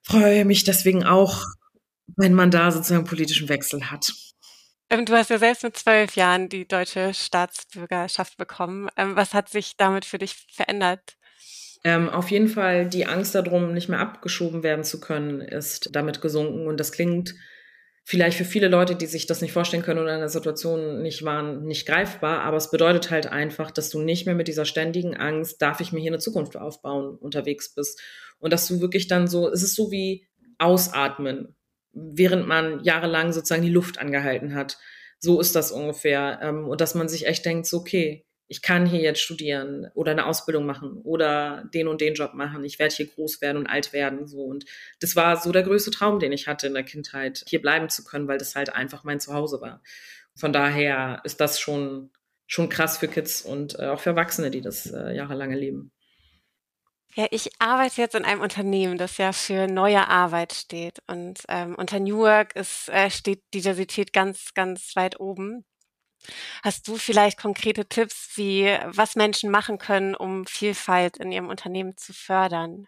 freue 0.02 0.46
mich 0.46 0.64
deswegen 0.64 1.04
auch, 1.04 1.46
wenn 2.16 2.34
man 2.34 2.52
da 2.52 2.72
sozusagen 2.72 3.06
politischen 3.06 3.50
Wechsel 3.50 3.92
hat. 3.92 4.14
Ähm, 4.90 5.06
du 5.06 5.14
hast 5.14 5.30
ja 5.30 5.38
selbst 5.38 5.64
mit 5.64 5.78
zwölf 5.78 6.16
Jahren 6.16 6.50
die 6.50 6.68
deutsche 6.68 7.14
Staatsbürgerschaft 7.14 8.38
bekommen. 8.38 8.90
Ähm, 8.98 9.16
was 9.16 9.34
hat 9.34 9.50
sich 9.50 9.78
damit 9.78 10.06
für 10.06 10.18
dich 10.18 10.36
verändert? 10.52 11.18
Ähm, 11.84 12.10
auf 12.10 12.30
jeden 12.30 12.50
Fall 12.50 12.88
die 12.88 13.06
Angst 13.06 13.36
darum, 13.36 13.74
nicht 13.74 13.88
mehr 13.88 14.00
abgeschoben 14.00 14.64
werden 14.64 14.84
zu 14.84 15.00
können, 15.00 15.42
ist 15.42 15.90
damit 15.94 16.22
gesunken. 16.22 16.68
Und 16.68 16.80
das 16.80 16.92
klingt 16.92 17.36
vielleicht 18.10 18.40
für 18.40 18.46
viele 18.46 18.70
Leute, 18.70 18.96
die 18.96 19.06
sich 19.06 19.28
das 19.28 19.40
nicht 19.40 19.52
vorstellen 19.52 19.84
können 19.84 20.00
oder 20.00 20.16
in 20.16 20.20
der 20.20 20.30
Situation 20.30 21.04
nicht 21.04 21.24
waren, 21.24 21.66
nicht 21.66 21.86
greifbar. 21.86 22.42
Aber 22.42 22.58
es 22.58 22.72
bedeutet 22.72 23.12
halt 23.12 23.28
einfach, 23.28 23.70
dass 23.70 23.92
du 23.92 24.02
nicht 24.02 24.26
mehr 24.26 24.34
mit 24.34 24.48
dieser 24.48 24.66
ständigen 24.66 25.16
Angst, 25.16 25.62
darf 25.62 25.80
ich 25.80 25.92
mir 25.92 26.00
hier 26.00 26.10
eine 26.10 26.18
Zukunft 26.18 26.58
aufbauen, 26.58 27.16
unterwegs 27.16 27.76
bist. 27.76 28.02
Und 28.40 28.52
dass 28.52 28.66
du 28.68 28.82
wirklich 28.82 29.06
dann 29.06 29.28
so, 29.28 29.48
es 29.48 29.62
ist 29.62 29.76
so 29.76 29.92
wie 29.92 30.28
ausatmen, 30.58 31.56
während 31.94 32.48
man 32.48 32.84
jahrelang 32.84 33.32
sozusagen 33.32 33.62
die 33.62 33.70
Luft 33.70 34.00
angehalten 34.00 34.56
hat. 34.56 34.80
So 35.20 35.40
ist 35.40 35.56
das 35.56 35.72
ungefähr. 35.72 36.40
Ähm, 36.42 36.68
und 36.68 36.82
dass 36.82 36.96
man 36.96 37.10
sich 37.10 37.28
echt 37.28 37.46
denkt, 37.46 37.68
so, 37.68 37.78
okay, 37.78 38.26
ich 38.50 38.64
kann 38.64 38.88
hier 38.88 39.00
jetzt 39.00 39.22
studieren 39.22 39.90
oder 39.94 40.12
eine 40.12 40.26
Ausbildung 40.26 40.66
machen 40.66 40.98
oder 41.04 41.64
den 41.72 41.88
und 41.88 42.02
den 42.02 42.16
Job 42.16 42.34
machen. 42.34 42.66
Ich 42.66 42.80
werde 42.80 42.96
hier 42.96 43.06
groß 43.06 43.42
werden 43.42 43.58
und 43.58 43.68
alt 43.68 43.94
werden. 43.94 44.28
So. 44.28 44.42
Und 44.42 44.66
das 45.00 45.16
war 45.16 45.38
so 45.38 45.52
der 45.52 45.62
größte 45.62 45.92
Traum, 45.92 46.20
den 46.20 46.32
ich 46.32 46.48
hatte 46.48 46.66
in 46.66 46.74
der 46.74 46.84
Kindheit, 46.84 47.46
hier 47.48 47.62
bleiben 47.62 47.90
zu 47.90 48.04
können, 48.04 48.28
weil 48.28 48.40
das 48.40 48.56
halt 48.56 48.74
einfach 48.74 49.04
mein 49.04 49.20
Zuhause 49.20 49.62
war. 49.62 49.84
Von 50.36 50.52
daher 50.52 51.22
ist 51.26 51.40
das 51.40 51.60
schon, 51.60 52.10
schon 52.48 52.70
krass 52.70 52.98
für 52.98 53.08
Kids 53.08 53.44
und 53.44 53.78
äh, 53.78 53.86
auch 53.86 54.00
für 54.00 54.10
Erwachsene, 54.10 54.50
die 54.50 54.62
das 54.62 54.92
äh, 54.92 55.16
jahrelang 55.16 55.52
erleben. 55.52 55.92
Ja, 57.14 57.28
ich 57.30 57.52
arbeite 57.60 58.02
jetzt 58.02 58.16
in 58.16 58.26
einem 58.26 58.42
Unternehmen, 58.42 58.98
das 58.98 59.18
ja 59.18 59.32
für 59.32 59.68
neue 59.68 60.08
Arbeit 60.08 60.54
steht. 60.54 61.00
Und 61.06 61.42
ähm, 61.50 61.76
unter 61.76 62.00
New 62.00 62.18
Work 62.20 62.56
ist, 62.56 62.90
äh, 62.90 63.12
steht 63.12 63.44
Diversität 63.54 64.12
ganz, 64.12 64.56
ganz 64.56 64.96
weit 64.96 65.20
oben. 65.20 65.66
Hast 66.64 66.88
du 66.88 66.98
vielleicht 66.98 67.38
konkrete 67.40 67.86
Tipps, 67.88 68.32
wie 68.36 68.78
was 68.86 69.16
Menschen 69.16 69.50
machen 69.52 69.78
können, 69.78 70.16
um 70.16 70.46
Vielfalt 70.46 71.18
in 71.18 71.32
ihrem 71.32 71.50
Unternehmen 71.50 71.98
zu 71.98 72.14
fördern? 72.14 72.88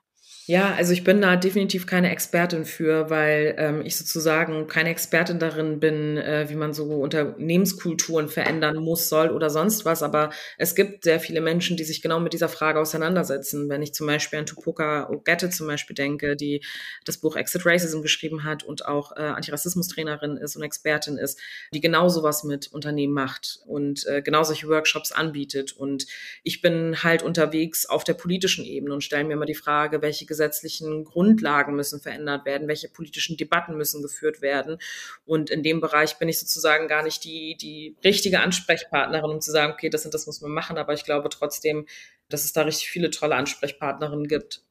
Ja, 0.52 0.74
also 0.74 0.92
ich 0.92 1.04
bin 1.04 1.22
da 1.22 1.36
definitiv 1.36 1.86
keine 1.86 2.12
Expertin 2.12 2.66
für, 2.66 3.10
weil 3.12 3.56
ähm, 3.58 3.86
ich 3.86 3.96
sozusagen 3.96 4.68
keine 4.68 4.90
Expertin 4.90 5.38
darin 5.40 5.80
bin, 5.80 6.18
äh, 6.18 6.50
wie 6.50 6.56
man 6.56 6.74
so 6.74 6.86
Unternehmenskulturen 6.86 8.28
verändern 8.28 8.78
muss, 8.78 9.08
soll 9.08 9.30
oder 9.30 9.52
sonst 9.52 9.86
was. 9.86 10.02
Aber 10.02 10.32
es 10.58 10.74
gibt 10.74 11.04
sehr 11.04 11.20
viele 11.20 11.42
Menschen, 11.42 11.78
die 11.78 11.84
sich 11.84 12.02
genau 12.02 12.20
mit 12.20 12.34
dieser 12.34 12.50
Frage 12.50 12.80
auseinandersetzen. 12.80 13.70
Wenn 13.70 13.84
ich 13.84 13.94
zum 13.94 14.08
Beispiel 14.08 14.40
an 14.40 14.48
Tupoka 14.48 15.10
Ogette 15.10 15.52
zum 15.52 15.68
Beispiel 15.68 15.96
denke, 15.96 16.36
die 16.36 16.62
das 17.06 17.20
Buch 17.20 17.36
Exit 17.36 17.66
Racism 17.66 18.02
geschrieben 18.02 18.44
hat 18.44 18.64
und 18.64 18.86
auch 18.86 19.16
äh, 19.16 19.22
Antirassismus-Trainerin 19.22 20.38
ist 20.38 20.56
und 20.56 20.64
Expertin 20.64 21.18
ist, 21.18 21.40
die 21.72 21.82
genau 21.82 22.10
sowas 22.10 22.44
mit 22.44 22.68
Unternehmen 22.68 23.14
macht 23.14 23.60
und 23.68 24.08
äh, 24.08 24.24
genau 24.24 24.44
solche 24.44 24.68
Workshops 24.68 25.12
anbietet. 25.12 25.72
Und 25.72 26.08
ich 26.44 26.62
bin 26.62 27.04
halt 27.04 27.22
unterwegs 27.22 27.86
auf 27.86 28.04
der 28.04 28.16
politischen 28.16 28.66
Ebene 28.66 28.96
und 28.96 29.04
stelle 29.04 29.24
mir 29.24 29.34
immer 29.34 29.46
die 29.46 29.54
Frage, 29.54 30.02
welche 30.02 30.21
gesetzlichen 30.26 31.04
Grundlagen 31.04 31.76
müssen 31.76 32.00
verändert 32.02 32.46
werden, 32.46 32.68
welche 32.68 32.90
politischen 32.90 33.38
Debatten 33.38 33.78
müssen 33.78 34.02
geführt 34.02 34.42
werden. 34.42 34.78
Und 35.26 35.50
in 35.50 35.64
dem 35.64 35.82
Bereich 35.82 36.18
bin 36.18 36.30
ich 36.30 36.40
sozusagen 36.40 36.88
gar 36.88 37.04
nicht 37.04 37.24
die, 37.24 37.58
die 37.58 37.96
richtige 38.04 38.42
Ansprechpartnerin, 38.42 39.32
um 39.32 39.42
zu 39.42 39.52
sagen, 39.52 39.74
okay, 39.74 39.90
das 39.90 40.06
und 40.06 40.14
das 40.14 40.26
muss 40.28 40.42
man 40.42 40.52
machen. 40.52 40.78
Aber 40.78 40.94
ich 40.94 41.04
glaube 41.04 41.30
trotzdem, 41.30 41.86
dass 42.30 42.44
es 42.44 42.54
da 42.54 42.64
richtig 42.64 42.90
viele 42.90 43.10
tolle 43.10 43.36
Ansprechpartnerinnen 43.36 44.28
gibt. 44.28 44.64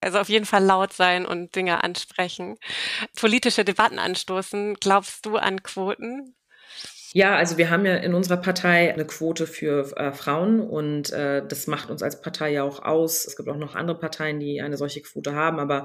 Also 0.00 0.18
auf 0.18 0.28
jeden 0.28 0.46
Fall 0.46 0.64
laut 0.64 0.92
sein 0.92 1.24
und 1.24 1.54
Dinge 1.54 1.84
ansprechen. 1.84 2.58
Politische 3.14 3.64
Debatten 3.64 4.00
anstoßen. 4.00 4.74
Glaubst 4.80 5.24
du 5.24 5.36
an 5.36 5.62
Quoten? 5.62 6.34
Ja, 7.14 7.36
also 7.36 7.58
wir 7.58 7.68
haben 7.68 7.84
ja 7.84 7.96
in 7.96 8.14
unserer 8.14 8.38
Partei 8.38 8.92
eine 8.92 9.06
Quote 9.06 9.46
für 9.46 9.94
äh, 9.98 10.12
Frauen 10.12 10.60
und 10.60 11.12
äh, 11.12 11.46
das 11.46 11.66
macht 11.66 11.90
uns 11.90 12.02
als 12.02 12.22
Partei 12.22 12.52
ja 12.52 12.62
auch 12.62 12.82
aus. 12.82 13.26
Es 13.26 13.36
gibt 13.36 13.50
auch 13.50 13.56
noch 13.56 13.74
andere 13.74 13.98
Parteien, 13.98 14.40
die 14.40 14.62
eine 14.62 14.78
solche 14.78 15.02
Quote 15.02 15.34
haben, 15.34 15.58
aber 15.58 15.84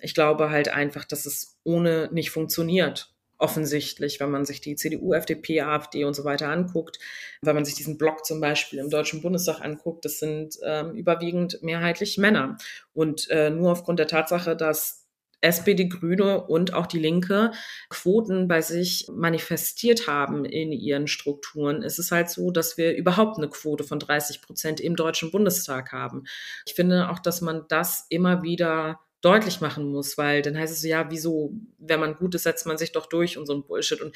ich 0.00 0.14
glaube 0.14 0.50
halt 0.50 0.68
einfach, 0.68 1.04
dass 1.04 1.26
es 1.26 1.58
ohne 1.62 2.08
nicht 2.12 2.32
funktioniert. 2.32 3.14
Offensichtlich, 3.38 4.18
wenn 4.18 4.30
man 4.30 4.44
sich 4.44 4.60
die 4.60 4.74
CDU, 4.74 5.12
FDP, 5.12 5.60
AfD 5.60 6.04
und 6.04 6.14
so 6.14 6.24
weiter 6.24 6.48
anguckt, 6.48 6.98
wenn 7.42 7.54
man 7.54 7.64
sich 7.64 7.74
diesen 7.74 7.96
Block 7.96 8.24
zum 8.24 8.40
Beispiel 8.40 8.80
im 8.80 8.90
Deutschen 8.90 9.22
Bundestag 9.22 9.60
anguckt, 9.60 10.04
das 10.04 10.18
sind 10.18 10.56
ähm, 10.64 10.94
überwiegend 10.94 11.62
mehrheitlich 11.62 12.18
Männer. 12.18 12.56
Und 12.94 13.30
äh, 13.30 13.50
nur 13.50 13.72
aufgrund 13.72 14.00
der 14.00 14.08
Tatsache, 14.08 14.56
dass 14.56 15.03
SPD, 15.44 15.86
Grüne 15.86 16.44
und 16.46 16.74
auch 16.74 16.86
die 16.86 16.98
Linke 16.98 17.52
Quoten 17.90 18.48
bei 18.48 18.62
sich 18.62 19.06
manifestiert 19.12 20.08
haben 20.08 20.44
in 20.44 20.72
ihren 20.72 21.06
Strukturen, 21.06 21.82
ist 21.82 21.98
es 21.98 22.10
halt 22.10 22.30
so, 22.30 22.50
dass 22.50 22.76
wir 22.78 22.96
überhaupt 22.96 23.38
eine 23.38 23.48
Quote 23.48 23.84
von 23.84 23.98
30 23.98 24.42
Prozent 24.42 24.80
im 24.80 24.96
Deutschen 24.96 25.30
Bundestag 25.30 25.92
haben. 25.92 26.24
Ich 26.66 26.74
finde 26.74 27.10
auch, 27.10 27.18
dass 27.18 27.40
man 27.40 27.64
das 27.68 28.06
immer 28.08 28.42
wieder 28.42 29.00
deutlich 29.24 29.60
machen 29.60 29.90
muss, 29.90 30.18
weil 30.18 30.42
dann 30.42 30.58
heißt 30.58 30.72
es 30.72 30.82
ja, 30.82 31.10
wieso, 31.10 31.54
wenn 31.78 32.00
man 32.00 32.16
gut 32.16 32.34
ist, 32.34 32.42
setzt 32.42 32.66
man 32.66 32.76
sich 32.76 32.92
doch 32.92 33.06
durch 33.06 33.38
und 33.38 33.46
so 33.46 33.54
ein 33.54 33.64
Bullshit. 33.64 34.00
Und 34.02 34.14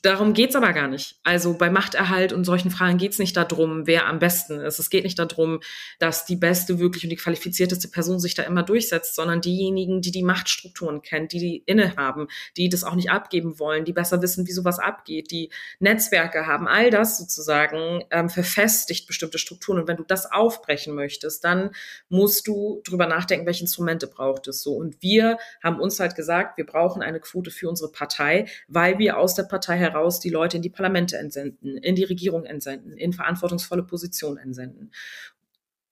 Darum 0.00 0.32
geht's 0.32 0.56
aber 0.56 0.72
gar 0.72 0.88
nicht. 0.88 1.16
Also 1.22 1.52
bei 1.52 1.68
Machterhalt 1.68 2.32
und 2.32 2.44
solchen 2.44 2.70
Fragen 2.70 2.96
geht's 2.96 3.18
nicht 3.18 3.36
darum, 3.36 3.86
wer 3.86 4.06
am 4.06 4.18
besten 4.18 4.58
ist. 4.58 4.78
Es 4.78 4.88
geht 4.88 5.04
nicht 5.04 5.18
darum, 5.18 5.60
dass 5.98 6.24
die 6.24 6.36
beste 6.36 6.78
wirklich 6.78 7.04
und 7.04 7.10
die 7.10 7.16
qualifizierteste 7.16 7.88
Person 7.88 8.18
sich 8.18 8.34
da 8.34 8.44
immer 8.44 8.62
durchsetzt, 8.62 9.14
sondern 9.14 9.42
diejenigen, 9.42 10.00
die 10.00 10.12
die 10.12 10.22
Machtstrukturen 10.22 11.02
kennen, 11.02 11.28
die 11.28 11.40
die 11.40 11.62
innehaben, 11.66 12.28
die 12.56 12.70
das 12.70 12.84
auch 12.84 12.94
nicht 12.94 13.10
abgeben 13.10 13.58
wollen, 13.58 13.84
die 13.84 13.92
besser 13.92 14.22
wissen, 14.22 14.46
wie 14.46 14.52
sowas 14.52 14.78
abgeht, 14.78 15.30
die 15.30 15.50
Netzwerke 15.78 16.46
haben, 16.46 16.66
all 16.66 16.90
das 16.90 17.18
sozusagen 17.18 18.02
ähm, 18.10 18.30
verfestigt 18.30 19.06
bestimmte 19.06 19.36
Strukturen. 19.36 19.80
Und 19.80 19.88
wenn 19.88 19.98
du 19.98 20.04
das 20.04 20.32
aufbrechen 20.32 20.94
möchtest, 20.94 21.44
dann 21.44 21.70
musst 22.08 22.48
du 22.48 22.80
drüber 22.82 23.06
nachdenken, 23.06 23.44
welche 23.44 23.64
Instrumente 23.64 24.06
braucht 24.06 24.48
es 24.48 24.62
so. 24.62 24.72
Und 24.72 25.02
wir 25.02 25.36
haben 25.62 25.80
uns 25.80 26.00
halt 26.00 26.14
gesagt, 26.14 26.56
wir 26.56 26.64
brauchen 26.64 27.02
eine 27.02 27.20
Quote 27.20 27.50
für 27.50 27.68
unsere 27.68 27.92
Partei, 27.92 28.46
weil 28.68 28.98
wir 28.98 29.18
aus 29.18 29.34
der 29.34 29.42
Partei 29.42 29.65
Partei 29.66 29.78
heraus 29.78 30.20
die 30.20 30.30
Leute 30.30 30.56
in 30.56 30.62
die 30.62 30.70
Parlamente 30.70 31.16
entsenden, 31.16 31.76
in 31.78 31.96
die 31.96 32.04
Regierung 32.04 32.44
entsenden, 32.44 32.96
in 32.96 33.12
verantwortungsvolle 33.12 33.82
Positionen 33.82 34.38
entsenden. 34.38 34.92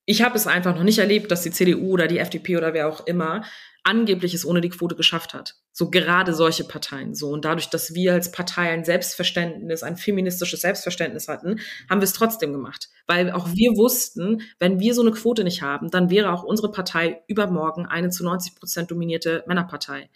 Ich 0.06 0.22
habe 0.22 0.36
es 0.36 0.46
einfach 0.46 0.76
noch 0.76 0.84
nicht 0.84 0.98
erlebt, 0.98 1.30
dass 1.30 1.42
die 1.42 1.50
CDU 1.50 1.92
oder 1.92 2.06
die 2.06 2.18
FDP 2.18 2.56
oder 2.56 2.74
wer 2.74 2.88
auch 2.88 3.06
immer 3.06 3.44
angeblich 3.82 4.32
es 4.32 4.46
ohne 4.46 4.60
die 4.60 4.70
Quote 4.70 4.94
geschafft 4.94 5.34
hat. 5.34 5.56
So 5.72 5.90
gerade 5.90 6.34
solche 6.34 6.64
Parteien. 6.64 7.14
So 7.14 7.30
und 7.30 7.44
dadurch, 7.44 7.68
dass 7.68 7.94
wir 7.94 8.14
als 8.14 8.32
Partei 8.32 8.70
ein 8.70 8.84
Selbstverständnis, 8.84 9.82
ein 9.82 9.96
feministisches 9.96 10.60
Selbstverständnis 10.60 11.28
hatten, 11.28 11.60
haben 11.90 12.00
wir 12.00 12.04
es 12.04 12.12
trotzdem 12.12 12.52
gemacht, 12.52 12.88
weil 13.06 13.30
auch 13.30 13.48
wir 13.48 13.72
wussten, 13.76 14.42
wenn 14.58 14.78
wir 14.78 14.94
so 14.94 15.02
eine 15.02 15.10
Quote 15.10 15.44
nicht 15.44 15.62
haben, 15.62 15.90
dann 15.90 16.10
wäre 16.10 16.32
auch 16.32 16.44
unsere 16.44 16.70
Partei 16.70 17.22
übermorgen 17.26 17.86
eine 17.86 18.10
zu 18.10 18.24
90 18.24 18.54
Prozent 18.54 18.90
dominierte 18.90 19.42
Männerpartei 19.46 20.08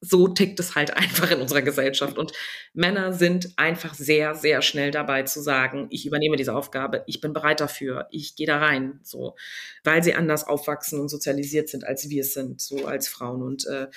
so 0.00 0.28
tickt 0.28 0.60
es 0.60 0.74
halt 0.74 0.90
einfach 0.96 1.30
in 1.30 1.40
unserer 1.40 1.62
Gesellschaft. 1.62 2.18
Und 2.18 2.32
Männer 2.74 3.12
sind 3.12 3.52
einfach 3.56 3.94
sehr, 3.94 4.34
sehr 4.34 4.62
schnell 4.62 4.90
dabei 4.90 5.22
zu 5.22 5.40
sagen, 5.40 5.86
ich 5.90 6.06
übernehme 6.06 6.36
diese 6.36 6.54
Aufgabe, 6.54 7.02
ich 7.06 7.20
bin 7.20 7.32
bereit 7.32 7.60
dafür, 7.60 8.06
ich 8.10 8.36
gehe 8.36 8.46
da 8.46 8.58
rein, 8.58 9.00
so, 9.02 9.36
weil 9.84 10.02
sie 10.02 10.14
anders 10.14 10.46
aufwachsen 10.46 11.00
und 11.00 11.08
sozialisiert 11.08 11.68
sind, 11.68 11.86
als 11.86 12.08
wir 12.08 12.20
es 12.20 12.34
sind, 12.34 12.60
so 12.60 12.86
als 12.86 13.08
Frauen. 13.08 13.42
Und 13.42 13.66
äh, 13.66 13.88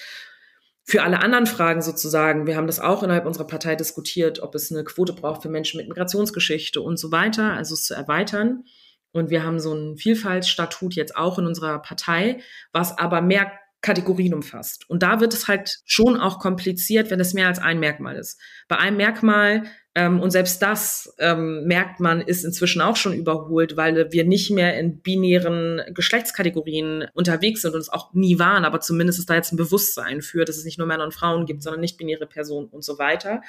für 0.89 1.03
alle 1.03 1.19
anderen 1.19 1.45
Fragen 1.45 1.83
sozusagen, 1.83 2.47
wir 2.47 2.55
haben 2.55 2.65
das 2.65 2.79
auch 2.79 3.03
innerhalb 3.03 3.27
unserer 3.27 3.45
Partei 3.45 3.75
diskutiert, 3.75 4.41
ob 4.41 4.55
es 4.55 4.71
eine 4.71 4.83
Quote 4.83 5.13
braucht 5.13 5.43
für 5.43 5.49
Menschen 5.49 5.77
mit 5.77 5.87
Migrationsgeschichte 5.87 6.81
und 6.81 6.97
so 6.97 7.11
weiter, 7.11 7.53
also 7.53 7.75
es 7.75 7.83
zu 7.83 7.93
erweitern. 7.93 8.63
Und 9.11 9.29
wir 9.29 9.43
haben 9.43 9.59
so 9.59 9.73
ein 9.73 9.97
Vielfaltsstatut 9.97 10.95
jetzt 10.95 11.15
auch 11.15 11.37
in 11.37 11.45
unserer 11.45 11.79
Partei, 11.79 12.41
was 12.71 12.97
aber 12.97 13.21
mehr 13.21 13.51
Kategorien 13.81 14.33
umfasst. 14.33 14.89
Und 14.89 15.03
da 15.03 15.21
wird 15.21 15.33
es 15.33 15.47
halt 15.47 15.79
schon 15.85 16.19
auch 16.19 16.39
kompliziert, 16.39 17.09
wenn 17.09 17.19
es 17.19 17.33
mehr 17.33 17.47
als 17.47 17.59
ein 17.59 17.79
Merkmal 17.79 18.17
ist. 18.17 18.39
Bei 18.67 18.77
einem 18.77 18.97
Merkmal, 18.97 19.63
ähm, 19.95 20.19
und 20.19 20.31
selbst 20.31 20.61
das 20.61 21.15
ähm, 21.17 21.63
merkt 21.65 21.99
man, 21.99 22.21
ist 22.21 22.43
inzwischen 22.43 22.81
auch 22.81 22.97
schon 22.97 23.13
überholt, 23.13 23.77
weil 23.77 24.11
wir 24.11 24.25
nicht 24.25 24.51
mehr 24.51 24.77
in 24.77 25.01
binären 25.01 25.81
Geschlechtskategorien 25.93 27.07
unterwegs 27.13 27.61
sind 27.61 27.73
und 27.73 27.79
es 27.79 27.89
auch 27.89 28.13
nie 28.13 28.37
waren, 28.37 28.65
aber 28.65 28.81
zumindest 28.81 29.19
ist 29.19 29.29
da 29.29 29.35
jetzt 29.35 29.53
ein 29.53 29.57
Bewusstsein 29.57 30.21
für, 30.21 30.45
dass 30.45 30.57
es 30.57 30.65
nicht 30.65 30.77
nur 30.77 30.87
Männer 30.87 31.05
und 31.05 31.13
Frauen 31.13 31.45
gibt, 31.45 31.63
sondern 31.63 31.81
nicht 31.81 31.97
binäre 31.97 32.27
Personen 32.27 32.67
und 32.67 32.83
so 32.83 32.99
weiter. 32.99 33.41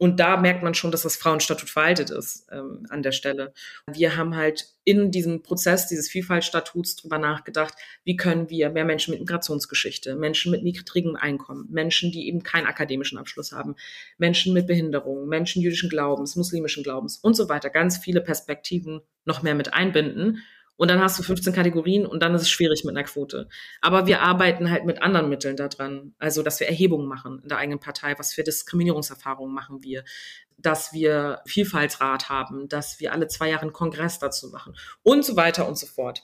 Und 0.00 0.18
da 0.18 0.38
merkt 0.38 0.62
man 0.62 0.72
schon, 0.72 0.90
dass 0.90 1.02
das 1.02 1.16
Frauenstatut 1.16 1.68
veraltet 1.68 2.08
ist 2.08 2.46
ähm, 2.50 2.86
an 2.88 3.02
der 3.02 3.12
Stelle. 3.12 3.52
Wir 3.86 4.16
haben 4.16 4.34
halt 4.34 4.64
in 4.82 5.10
diesem 5.10 5.42
Prozess 5.42 5.88
dieses 5.88 6.08
Vielfaltstatuts 6.08 6.96
drüber 6.96 7.18
nachgedacht, 7.18 7.74
wie 8.02 8.16
können 8.16 8.48
wir 8.48 8.70
mehr 8.70 8.86
Menschen 8.86 9.10
mit 9.10 9.20
Migrationsgeschichte, 9.20 10.16
Menschen 10.16 10.52
mit 10.52 10.62
niedrigem 10.62 11.16
Einkommen, 11.16 11.66
Menschen, 11.68 12.12
die 12.12 12.28
eben 12.28 12.42
keinen 12.42 12.66
akademischen 12.66 13.18
Abschluss 13.18 13.52
haben, 13.52 13.76
Menschen 14.16 14.54
mit 14.54 14.66
Behinderung, 14.66 15.28
Menschen 15.28 15.60
jüdischen 15.60 15.90
Glaubens, 15.90 16.34
muslimischen 16.34 16.82
Glaubens 16.82 17.18
und 17.18 17.34
so 17.34 17.50
weiter, 17.50 17.68
ganz 17.68 17.98
viele 17.98 18.22
Perspektiven 18.22 19.02
noch 19.26 19.42
mehr 19.42 19.54
mit 19.54 19.74
einbinden 19.74 20.42
und 20.80 20.88
dann 20.88 21.02
hast 21.02 21.18
du 21.18 21.22
15 21.22 21.52
Kategorien 21.52 22.06
und 22.06 22.22
dann 22.22 22.34
ist 22.34 22.40
es 22.40 22.48
schwierig 22.48 22.84
mit 22.84 22.96
einer 22.96 23.04
Quote. 23.04 23.50
Aber 23.82 24.06
wir 24.06 24.22
arbeiten 24.22 24.70
halt 24.70 24.86
mit 24.86 25.02
anderen 25.02 25.28
Mitteln 25.28 25.54
daran. 25.54 26.14
Also, 26.18 26.42
dass 26.42 26.58
wir 26.58 26.68
Erhebungen 26.68 27.06
machen 27.06 27.40
in 27.42 27.50
der 27.50 27.58
eigenen 27.58 27.80
Partei. 27.80 28.18
Was 28.18 28.32
für 28.32 28.44
Diskriminierungserfahrungen 28.44 29.54
machen 29.54 29.82
wir? 29.82 30.04
Dass 30.56 30.94
wir 30.94 31.42
Vielfaltsrat 31.46 32.30
haben, 32.30 32.66
dass 32.66 32.98
wir 32.98 33.12
alle 33.12 33.28
zwei 33.28 33.50
Jahre 33.50 33.60
einen 33.60 33.74
Kongress 33.74 34.20
dazu 34.20 34.48
machen 34.48 34.74
und 35.02 35.22
so 35.22 35.36
weiter 35.36 35.68
und 35.68 35.76
so 35.76 35.86
fort. 35.86 36.22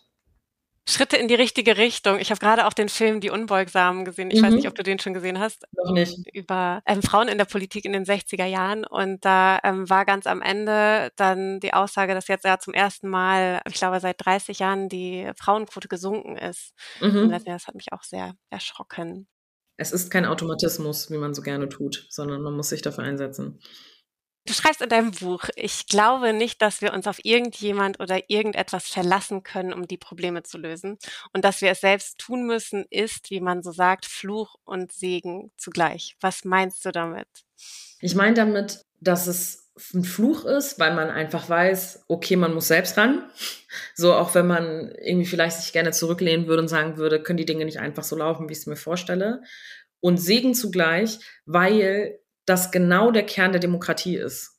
Schritte 0.88 1.16
in 1.16 1.26
die 1.26 1.34
richtige 1.34 1.76
Richtung. 1.76 2.18
Ich 2.20 2.30
habe 2.30 2.38
gerade 2.38 2.66
auch 2.66 2.72
den 2.72 2.88
Film 2.88 3.20
Die 3.20 3.30
Unbeugsamen 3.30 4.04
gesehen. 4.04 4.30
Ich 4.30 4.40
mhm. 4.40 4.46
weiß 4.46 4.54
nicht, 4.54 4.68
ob 4.68 4.74
du 4.76 4.84
den 4.84 5.00
schon 5.00 5.14
gesehen 5.14 5.40
hast. 5.40 5.66
Noch 5.72 5.92
nicht. 5.92 6.16
Über 6.32 6.80
ähm, 6.86 7.02
Frauen 7.02 7.26
in 7.26 7.38
der 7.38 7.44
Politik 7.44 7.84
in 7.84 7.92
den 7.92 8.04
60er 8.04 8.44
Jahren. 8.44 8.84
Und 8.84 9.24
da 9.24 9.58
ähm, 9.64 9.90
war 9.90 10.04
ganz 10.04 10.28
am 10.28 10.42
Ende 10.42 11.10
dann 11.16 11.58
die 11.58 11.74
Aussage, 11.74 12.14
dass 12.14 12.28
jetzt 12.28 12.44
ja 12.44 12.58
zum 12.58 12.72
ersten 12.72 13.08
Mal, 13.08 13.60
ich 13.68 13.74
glaube, 13.74 13.98
seit 13.98 14.24
30 14.24 14.60
Jahren 14.60 14.88
die 14.88 15.28
Frauenquote 15.36 15.88
gesunken 15.88 16.36
ist. 16.36 16.72
Mhm. 17.00 17.36
Das 17.44 17.66
hat 17.66 17.74
mich 17.74 17.92
auch 17.92 18.04
sehr 18.04 18.34
erschrocken. 18.50 19.26
Es 19.76 19.92
ist 19.92 20.10
kein 20.10 20.24
Automatismus, 20.24 21.10
wie 21.10 21.18
man 21.18 21.34
so 21.34 21.42
gerne 21.42 21.68
tut, 21.68 22.06
sondern 22.10 22.42
man 22.42 22.54
muss 22.54 22.68
sich 22.68 22.80
dafür 22.80 23.04
einsetzen. 23.04 23.60
Du 24.46 24.52
schreibst 24.52 24.80
in 24.80 24.88
deinem 24.88 25.10
Buch, 25.10 25.48
ich 25.56 25.88
glaube 25.88 26.32
nicht, 26.32 26.62
dass 26.62 26.80
wir 26.80 26.92
uns 26.92 27.08
auf 27.08 27.18
irgendjemand 27.24 27.98
oder 27.98 28.30
irgendetwas 28.30 28.86
verlassen 28.86 29.42
können, 29.42 29.72
um 29.72 29.88
die 29.88 29.96
Probleme 29.96 30.44
zu 30.44 30.56
lösen. 30.56 30.98
Und 31.32 31.44
dass 31.44 31.62
wir 31.62 31.72
es 31.72 31.80
selbst 31.80 32.18
tun 32.18 32.46
müssen, 32.46 32.84
ist, 32.90 33.30
wie 33.30 33.40
man 33.40 33.64
so 33.64 33.72
sagt, 33.72 34.06
Fluch 34.06 34.54
und 34.64 34.92
Segen 34.92 35.50
zugleich. 35.56 36.16
Was 36.20 36.44
meinst 36.44 36.84
du 36.84 36.92
damit? 36.92 37.26
Ich 38.00 38.14
meine 38.14 38.34
damit, 38.34 38.84
dass 39.00 39.26
es 39.26 39.72
ein 39.92 40.04
Fluch 40.04 40.44
ist, 40.44 40.78
weil 40.78 40.94
man 40.94 41.10
einfach 41.10 41.48
weiß, 41.48 42.04
okay, 42.06 42.36
man 42.36 42.54
muss 42.54 42.68
selbst 42.68 42.96
ran. 42.96 43.28
So, 43.94 44.14
auch 44.14 44.34
wenn 44.36 44.46
man 44.46 44.92
irgendwie 45.02 45.26
vielleicht 45.26 45.58
sich 45.58 45.72
gerne 45.72 45.90
zurücklehnen 45.90 46.46
würde 46.46 46.62
und 46.62 46.68
sagen 46.68 46.96
würde, 46.96 47.20
können 47.20 47.36
die 47.36 47.46
Dinge 47.46 47.64
nicht 47.64 47.80
einfach 47.80 48.04
so 48.04 48.14
laufen, 48.14 48.48
wie 48.48 48.52
ich 48.52 48.60
es 48.60 48.66
mir 48.66 48.76
vorstelle. 48.76 49.42
Und 50.00 50.18
Segen 50.18 50.54
zugleich, 50.54 51.18
weil 51.46 52.20
das 52.46 52.70
genau 52.70 53.10
der 53.10 53.26
Kern 53.26 53.52
der 53.52 53.60
Demokratie 53.60 54.16
ist. 54.16 54.55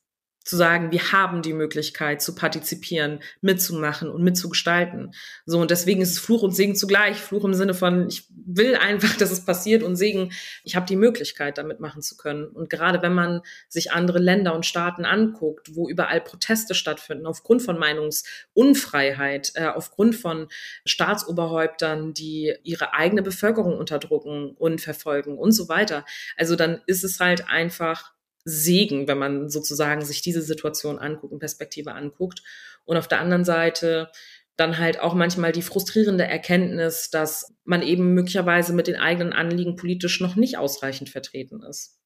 Zu 0.48 0.56
sagen, 0.56 0.92
wir 0.92 1.12
haben 1.12 1.42
die 1.42 1.52
Möglichkeit 1.52 2.22
zu 2.22 2.34
partizipieren, 2.34 3.20
mitzumachen 3.42 4.08
und 4.08 4.24
mitzugestalten. 4.24 5.12
So, 5.44 5.60
und 5.60 5.70
deswegen 5.70 6.00
ist 6.00 6.12
es 6.12 6.18
Fluch 6.18 6.40
und 6.40 6.52
Segen 6.52 6.74
zugleich. 6.74 7.18
Fluch 7.18 7.44
im 7.44 7.52
Sinne 7.52 7.74
von, 7.74 8.08
ich 8.08 8.26
will 8.30 8.74
einfach, 8.74 9.14
dass 9.18 9.30
es 9.30 9.44
passiert 9.44 9.82
und 9.82 9.96
Segen, 9.96 10.32
ich 10.64 10.74
habe 10.74 10.86
die 10.86 10.96
Möglichkeit, 10.96 11.58
damit 11.58 11.80
machen 11.80 12.00
zu 12.00 12.16
können. 12.16 12.46
Und 12.46 12.70
gerade 12.70 13.02
wenn 13.02 13.12
man 13.12 13.42
sich 13.68 13.92
andere 13.92 14.20
Länder 14.20 14.54
und 14.54 14.64
Staaten 14.64 15.04
anguckt, 15.04 15.76
wo 15.76 15.86
überall 15.86 16.22
Proteste 16.22 16.74
stattfinden, 16.74 17.26
aufgrund 17.26 17.60
von 17.60 17.78
Meinungsunfreiheit, 17.78 19.52
äh, 19.54 19.66
aufgrund 19.66 20.16
von 20.16 20.48
Staatsoberhäuptern, 20.86 22.14
die 22.14 22.54
ihre 22.62 22.94
eigene 22.94 23.20
Bevölkerung 23.20 23.76
unterdrücken 23.76 24.52
und 24.52 24.80
verfolgen 24.80 25.36
und 25.36 25.52
so 25.52 25.68
weiter. 25.68 26.06
Also 26.38 26.56
dann 26.56 26.80
ist 26.86 27.04
es 27.04 27.20
halt 27.20 27.50
einfach 27.50 28.14
Segen, 28.48 29.08
wenn 29.08 29.18
man 29.18 29.48
sozusagen 29.50 30.04
sich 30.04 30.22
diese 30.22 30.42
Situation 30.42 30.98
anguckt 30.98 31.32
und 31.32 31.38
Perspektive 31.38 31.92
anguckt. 31.92 32.42
Und 32.84 32.96
auf 32.96 33.08
der 33.08 33.20
anderen 33.20 33.44
Seite 33.44 34.10
dann 34.56 34.78
halt 34.78 34.98
auch 35.00 35.14
manchmal 35.14 35.52
die 35.52 35.62
frustrierende 35.62 36.26
Erkenntnis, 36.26 37.10
dass 37.10 37.54
man 37.64 37.82
eben 37.82 38.14
möglicherweise 38.14 38.72
mit 38.72 38.88
den 38.88 38.96
eigenen 38.96 39.32
Anliegen 39.32 39.76
politisch 39.76 40.20
noch 40.20 40.34
nicht 40.34 40.58
ausreichend 40.58 41.10
vertreten 41.10 41.62
ist. 41.62 41.98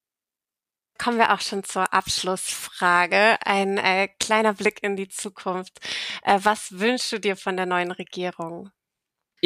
Kommen 0.99 1.17
wir 1.17 1.33
auch 1.33 1.41
schon 1.41 1.63
zur 1.63 1.91
Abschlussfrage. 1.91 3.37
Ein 3.43 3.77
äh, 3.77 4.07
kleiner 4.19 4.53
Blick 4.53 4.83
in 4.83 4.95
die 4.95 5.09
Zukunft. 5.09 5.79
Äh, 6.21 6.39
was 6.43 6.79
wünschst 6.79 7.11
du 7.11 7.19
dir 7.19 7.35
von 7.35 7.57
der 7.57 7.65
neuen 7.65 7.91
Regierung? 7.91 8.69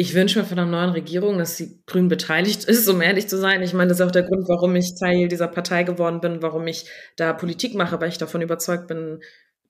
Ich 0.00 0.14
wünsche 0.14 0.38
mir 0.38 0.44
von 0.44 0.56
der 0.56 0.64
neuen 0.64 0.90
Regierung, 0.90 1.38
dass 1.38 1.56
sie 1.56 1.82
grün 1.84 2.06
beteiligt 2.06 2.62
ist, 2.62 2.86
um 2.86 3.02
ehrlich 3.02 3.28
zu 3.28 3.36
sein. 3.36 3.64
Ich 3.64 3.72
meine, 3.72 3.88
das 3.88 3.98
ist 3.98 4.06
auch 4.06 4.12
der 4.12 4.22
Grund, 4.22 4.48
warum 4.48 4.76
ich 4.76 4.94
Teil 4.94 5.26
dieser 5.26 5.48
Partei 5.48 5.82
geworden 5.82 6.20
bin, 6.20 6.40
warum 6.40 6.68
ich 6.68 6.88
da 7.16 7.32
Politik 7.32 7.74
mache, 7.74 8.00
weil 8.00 8.08
ich 8.08 8.16
davon 8.16 8.40
überzeugt 8.40 8.86
bin, 8.86 9.20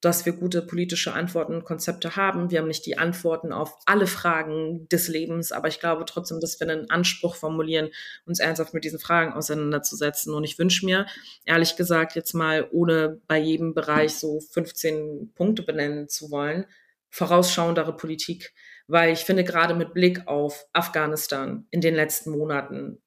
dass 0.01 0.27
wir 0.27 0.33
gute 0.33 0.61
politische 0.61 1.13
Antworten 1.13 1.55
und 1.55 1.63
Konzepte 1.63 2.15
haben. 2.15 2.51
Wir 2.51 2.59
haben 2.59 2.67
nicht 2.67 2.85
die 2.85 2.99
Antworten 2.99 3.51
auf 3.51 3.73
alle 3.87 4.05
Fragen 4.05 4.87
des 4.89 5.07
Lebens, 5.07 5.51
aber 5.51 5.67
ich 5.67 5.79
glaube 5.79 6.05
trotzdem, 6.05 6.39
dass 6.39 6.59
wir 6.59 6.69
einen 6.69 6.91
Anspruch 6.91 7.35
formulieren, 7.35 7.89
uns 8.27 8.39
ernsthaft 8.39 8.75
mit 8.75 8.83
diesen 8.83 8.99
Fragen 8.99 9.33
auseinanderzusetzen. 9.33 10.35
Und 10.35 10.43
ich 10.43 10.59
wünsche 10.59 10.85
mir, 10.85 11.07
ehrlich 11.45 11.75
gesagt, 11.75 12.13
jetzt 12.13 12.35
mal, 12.35 12.67
ohne 12.71 13.19
bei 13.25 13.39
jedem 13.39 13.73
Bereich 13.73 14.13
so 14.13 14.41
15 14.41 15.31
Punkte 15.33 15.63
benennen 15.63 16.07
zu 16.07 16.29
wollen, 16.29 16.67
vorausschauendere 17.09 17.97
Politik 17.97 18.53
weil 18.89 19.13
ich 19.13 19.19
finde, 19.19 19.43
gerade 19.43 19.75
mit 19.75 19.93
Blick 19.93 20.27
auf 20.27 20.65
Afghanistan 20.73 21.67
in 21.69 21.79
den 21.79 21.95
letzten 21.95 22.31
Monaten, 22.31 23.01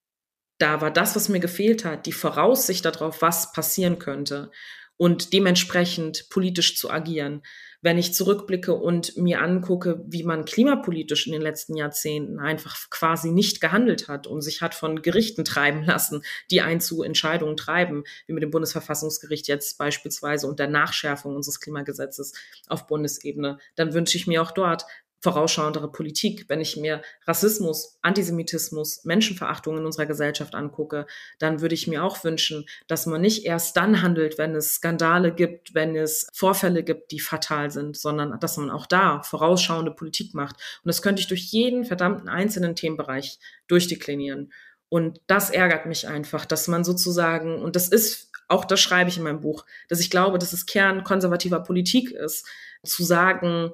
da 0.58 0.80
war 0.80 0.92
das, 0.92 1.16
was 1.16 1.28
mir 1.28 1.40
gefehlt 1.40 1.84
hat, 1.84 2.06
die 2.06 2.12
Voraussicht 2.12 2.84
darauf, 2.84 3.20
was 3.20 3.52
passieren 3.52 3.98
könnte 3.98 4.52
und 4.96 5.32
dementsprechend 5.32 6.28
politisch 6.30 6.76
zu 6.76 6.88
agieren. 6.88 7.42
Wenn 7.80 7.98
ich 7.98 8.14
zurückblicke 8.14 8.74
und 8.74 9.16
mir 9.16 9.42
angucke, 9.42 10.04
wie 10.06 10.22
man 10.22 10.44
klimapolitisch 10.44 11.26
in 11.26 11.32
den 11.32 11.42
letzten 11.42 11.76
Jahrzehnten 11.76 12.38
einfach 12.38 12.88
quasi 12.90 13.32
nicht 13.32 13.60
gehandelt 13.60 14.06
hat 14.06 14.28
und 14.28 14.40
sich 14.40 14.62
hat 14.62 14.76
von 14.76 15.02
Gerichten 15.02 15.44
treiben 15.44 15.82
lassen, 15.82 16.22
die 16.52 16.60
einen 16.60 16.80
zu 16.80 17.02
Entscheidungen 17.02 17.56
treiben, 17.56 18.04
wie 18.28 18.34
mit 18.34 18.44
dem 18.44 18.52
Bundesverfassungsgericht 18.52 19.48
jetzt 19.48 19.78
beispielsweise 19.78 20.46
und 20.46 20.60
der 20.60 20.68
Nachschärfung 20.68 21.34
unseres 21.34 21.58
Klimagesetzes 21.58 22.34
auf 22.68 22.86
Bundesebene, 22.86 23.58
dann 23.74 23.94
wünsche 23.94 24.16
ich 24.16 24.28
mir 24.28 24.42
auch 24.42 24.52
dort 24.52 24.84
vorausschauendere 25.22 25.90
Politik. 25.90 26.46
Wenn 26.48 26.60
ich 26.60 26.76
mir 26.76 27.00
Rassismus, 27.26 27.98
Antisemitismus, 28.02 29.04
Menschenverachtung 29.04 29.78
in 29.78 29.86
unserer 29.86 30.06
Gesellschaft 30.06 30.54
angucke, 30.54 31.06
dann 31.38 31.60
würde 31.60 31.74
ich 31.74 31.86
mir 31.86 32.04
auch 32.04 32.24
wünschen, 32.24 32.66
dass 32.88 33.06
man 33.06 33.20
nicht 33.20 33.44
erst 33.44 33.76
dann 33.76 34.02
handelt, 34.02 34.36
wenn 34.36 34.54
es 34.54 34.74
Skandale 34.74 35.32
gibt, 35.32 35.74
wenn 35.74 35.96
es 35.96 36.26
Vorfälle 36.34 36.82
gibt, 36.82 37.12
die 37.12 37.20
fatal 37.20 37.70
sind, 37.70 37.96
sondern 37.96 38.38
dass 38.40 38.56
man 38.56 38.70
auch 38.70 38.86
da 38.86 39.22
vorausschauende 39.22 39.92
Politik 39.92 40.34
macht. 40.34 40.56
Und 40.56 40.88
das 40.88 41.02
könnte 41.02 41.20
ich 41.20 41.28
durch 41.28 41.44
jeden 41.44 41.84
verdammten 41.84 42.28
einzelnen 42.28 42.74
Themenbereich 42.74 43.38
durchdeklinieren. 43.68 44.52
Und 44.88 45.20
das 45.26 45.48
ärgert 45.48 45.86
mich 45.86 46.08
einfach, 46.08 46.44
dass 46.44 46.68
man 46.68 46.84
sozusagen, 46.84 47.62
und 47.62 47.76
das 47.76 47.88
ist, 47.88 48.30
auch 48.48 48.64
das 48.64 48.80
schreibe 48.80 49.08
ich 49.08 49.16
in 49.16 49.22
meinem 49.22 49.40
Buch, 49.40 49.64
dass 49.88 50.00
ich 50.00 50.10
glaube, 50.10 50.38
dass 50.38 50.52
es 50.52 50.66
Kern 50.66 51.04
konservativer 51.04 51.60
Politik 51.60 52.10
ist, 52.10 52.46
zu 52.84 53.04
sagen, 53.04 53.70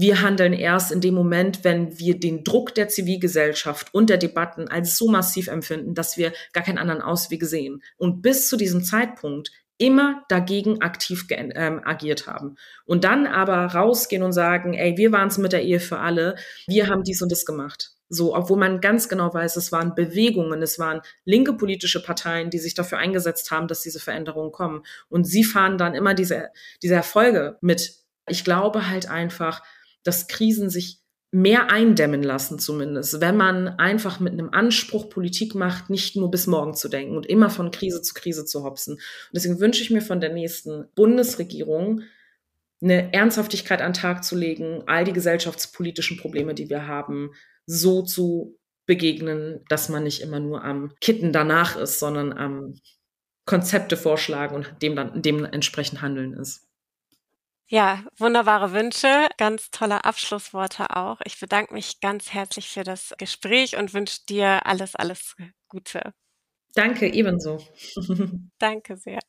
wir 0.00 0.22
handeln 0.22 0.52
erst 0.52 0.92
in 0.92 1.00
dem 1.00 1.14
Moment, 1.14 1.62
wenn 1.62 1.98
wir 1.98 2.18
den 2.18 2.42
Druck 2.42 2.74
der 2.74 2.88
Zivilgesellschaft 2.88 3.92
und 3.92 4.08
der 4.08 4.16
Debatten 4.16 4.68
als 4.68 4.96
so 4.96 5.08
massiv 5.08 5.48
empfinden, 5.48 5.94
dass 5.94 6.16
wir 6.16 6.32
gar 6.52 6.64
keinen 6.64 6.78
anderen 6.78 7.02
Ausweg 7.02 7.44
sehen. 7.44 7.82
Und 7.96 8.22
bis 8.22 8.48
zu 8.48 8.56
diesem 8.56 8.82
Zeitpunkt 8.82 9.50
immer 9.76 10.24
dagegen 10.28 10.82
aktiv 10.82 11.26
ähm, 11.30 11.80
agiert 11.84 12.26
haben. 12.26 12.56
Und 12.84 13.04
dann 13.04 13.26
aber 13.26 13.66
rausgehen 13.66 14.22
und 14.22 14.32
sagen, 14.32 14.74
ey, 14.74 14.96
wir 14.96 15.10
waren 15.12 15.28
es 15.28 15.38
mit 15.38 15.52
der 15.52 15.62
Ehe 15.62 15.80
für 15.80 15.98
alle, 15.98 16.36
wir 16.66 16.88
haben 16.88 17.02
dies 17.02 17.22
und 17.22 17.32
das 17.32 17.46
gemacht. 17.46 17.92
So, 18.08 18.34
obwohl 18.34 18.58
man 18.58 18.80
ganz 18.80 19.08
genau 19.08 19.32
weiß, 19.32 19.56
es 19.56 19.70
waren 19.70 19.94
Bewegungen, 19.94 20.62
es 20.62 20.78
waren 20.78 21.00
linke 21.24 21.54
politische 21.54 22.02
Parteien, 22.02 22.50
die 22.50 22.58
sich 22.58 22.74
dafür 22.74 22.98
eingesetzt 22.98 23.50
haben, 23.50 23.68
dass 23.68 23.82
diese 23.82 24.00
Veränderungen 24.00 24.50
kommen. 24.50 24.82
Und 25.08 25.24
sie 25.24 25.44
fahren 25.44 25.78
dann 25.78 25.94
immer 25.94 26.12
diese, 26.12 26.50
diese 26.82 26.94
Erfolge 26.94 27.56
mit. 27.60 27.94
Ich 28.26 28.44
glaube 28.44 28.88
halt 28.88 29.08
einfach, 29.08 29.62
dass 30.02 30.28
Krisen 30.28 30.70
sich 30.70 31.00
mehr 31.32 31.70
eindämmen 31.70 32.22
lassen 32.22 32.58
zumindest, 32.58 33.20
wenn 33.20 33.36
man 33.36 33.68
einfach 33.68 34.18
mit 34.18 34.32
einem 34.32 34.50
Anspruch 34.50 35.08
Politik 35.08 35.54
macht, 35.54 35.88
nicht 35.88 36.16
nur 36.16 36.30
bis 36.30 36.46
morgen 36.46 36.74
zu 36.74 36.88
denken 36.88 37.16
und 37.16 37.26
immer 37.26 37.50
von 37.50 37.70
Krise 37.70 38.02
zu 38.02 38.14
Krise 38.14 38.44
zu 38.44 38.64
hopsen. 38.64 38.94
Und 38.94 39.02
deswegen 39.34 39.60
wünsche 39.60 39.82
ich 39.82 39.90
mir 39.90 40.02
von 40.02 40.20
der 40.20 40.32
nächsten 40.32 40.88
Bundesregierung 40.96 42.02
eine 42.82 43.12
Ernsthaftigkeit 43.12 43.80
an 43.80 43.92
den 43.92 44.00
Tag 44.00 44.24
zu 44.24 44.36
legen, 44.36 44.82
all 44.86 45.04
die 45.04 45.12
gesellschaftspolitischen 45.12 46.16
Probleme, 46.16 46.54
die 46.54 46.68
wir 46.68 46.86
haben, 46.88 47.30
so 47.66 48.02
zu 48.02 48.58
begegnen, 48.86 49.64
dass 49.68 49.88
man 49.88 50.02
nicht 50.02 50.22
immer 50.22 50.40
nur 50.40 50.64
am 50.64 50.92
Kitten 51.00 51.32
danach 51.32 51.76
ist, 51.76 52.00
sondern 52.00 52.32
am 52.32 52.74
Konzepte 53.44 53.96
vorschlagen 53.96 54.56
und 54.56 54.82
dem 54.82 54.96
dann 54.96 55.22
dementsprechend 55.22 56.02
handeln 56.02 56.32
ist. 56.32 56.69
Ja, 57.72 58.04
wunderbare 58.18 58.72
Wünsche, 58.72 59.28
ganz 59.38 59.70
tolle 59.70 60.04
Abschlussworte 60.04 60.96
auch. 60.96 61.20
Ich 61.24 61.38
bedanke 61.38 61.72
mich 61.72 62.00
ganz 62.00 62.32
herzlich 62.32 62.68
für 62.68 62.82
das 62.82 63.14
Gespräch 63.16 63.76
und 63.76 63.94
wünsche 63.94 64.18
dir 64.28 64.66
alles, 64.66 64.96
alles 64.96 65.36
Gute. 65.68 66.12
Danke, 66.74 67.06
ebenso. 67.06 67.58
Danke 68.58 68.96
sehr. 68.96 69.20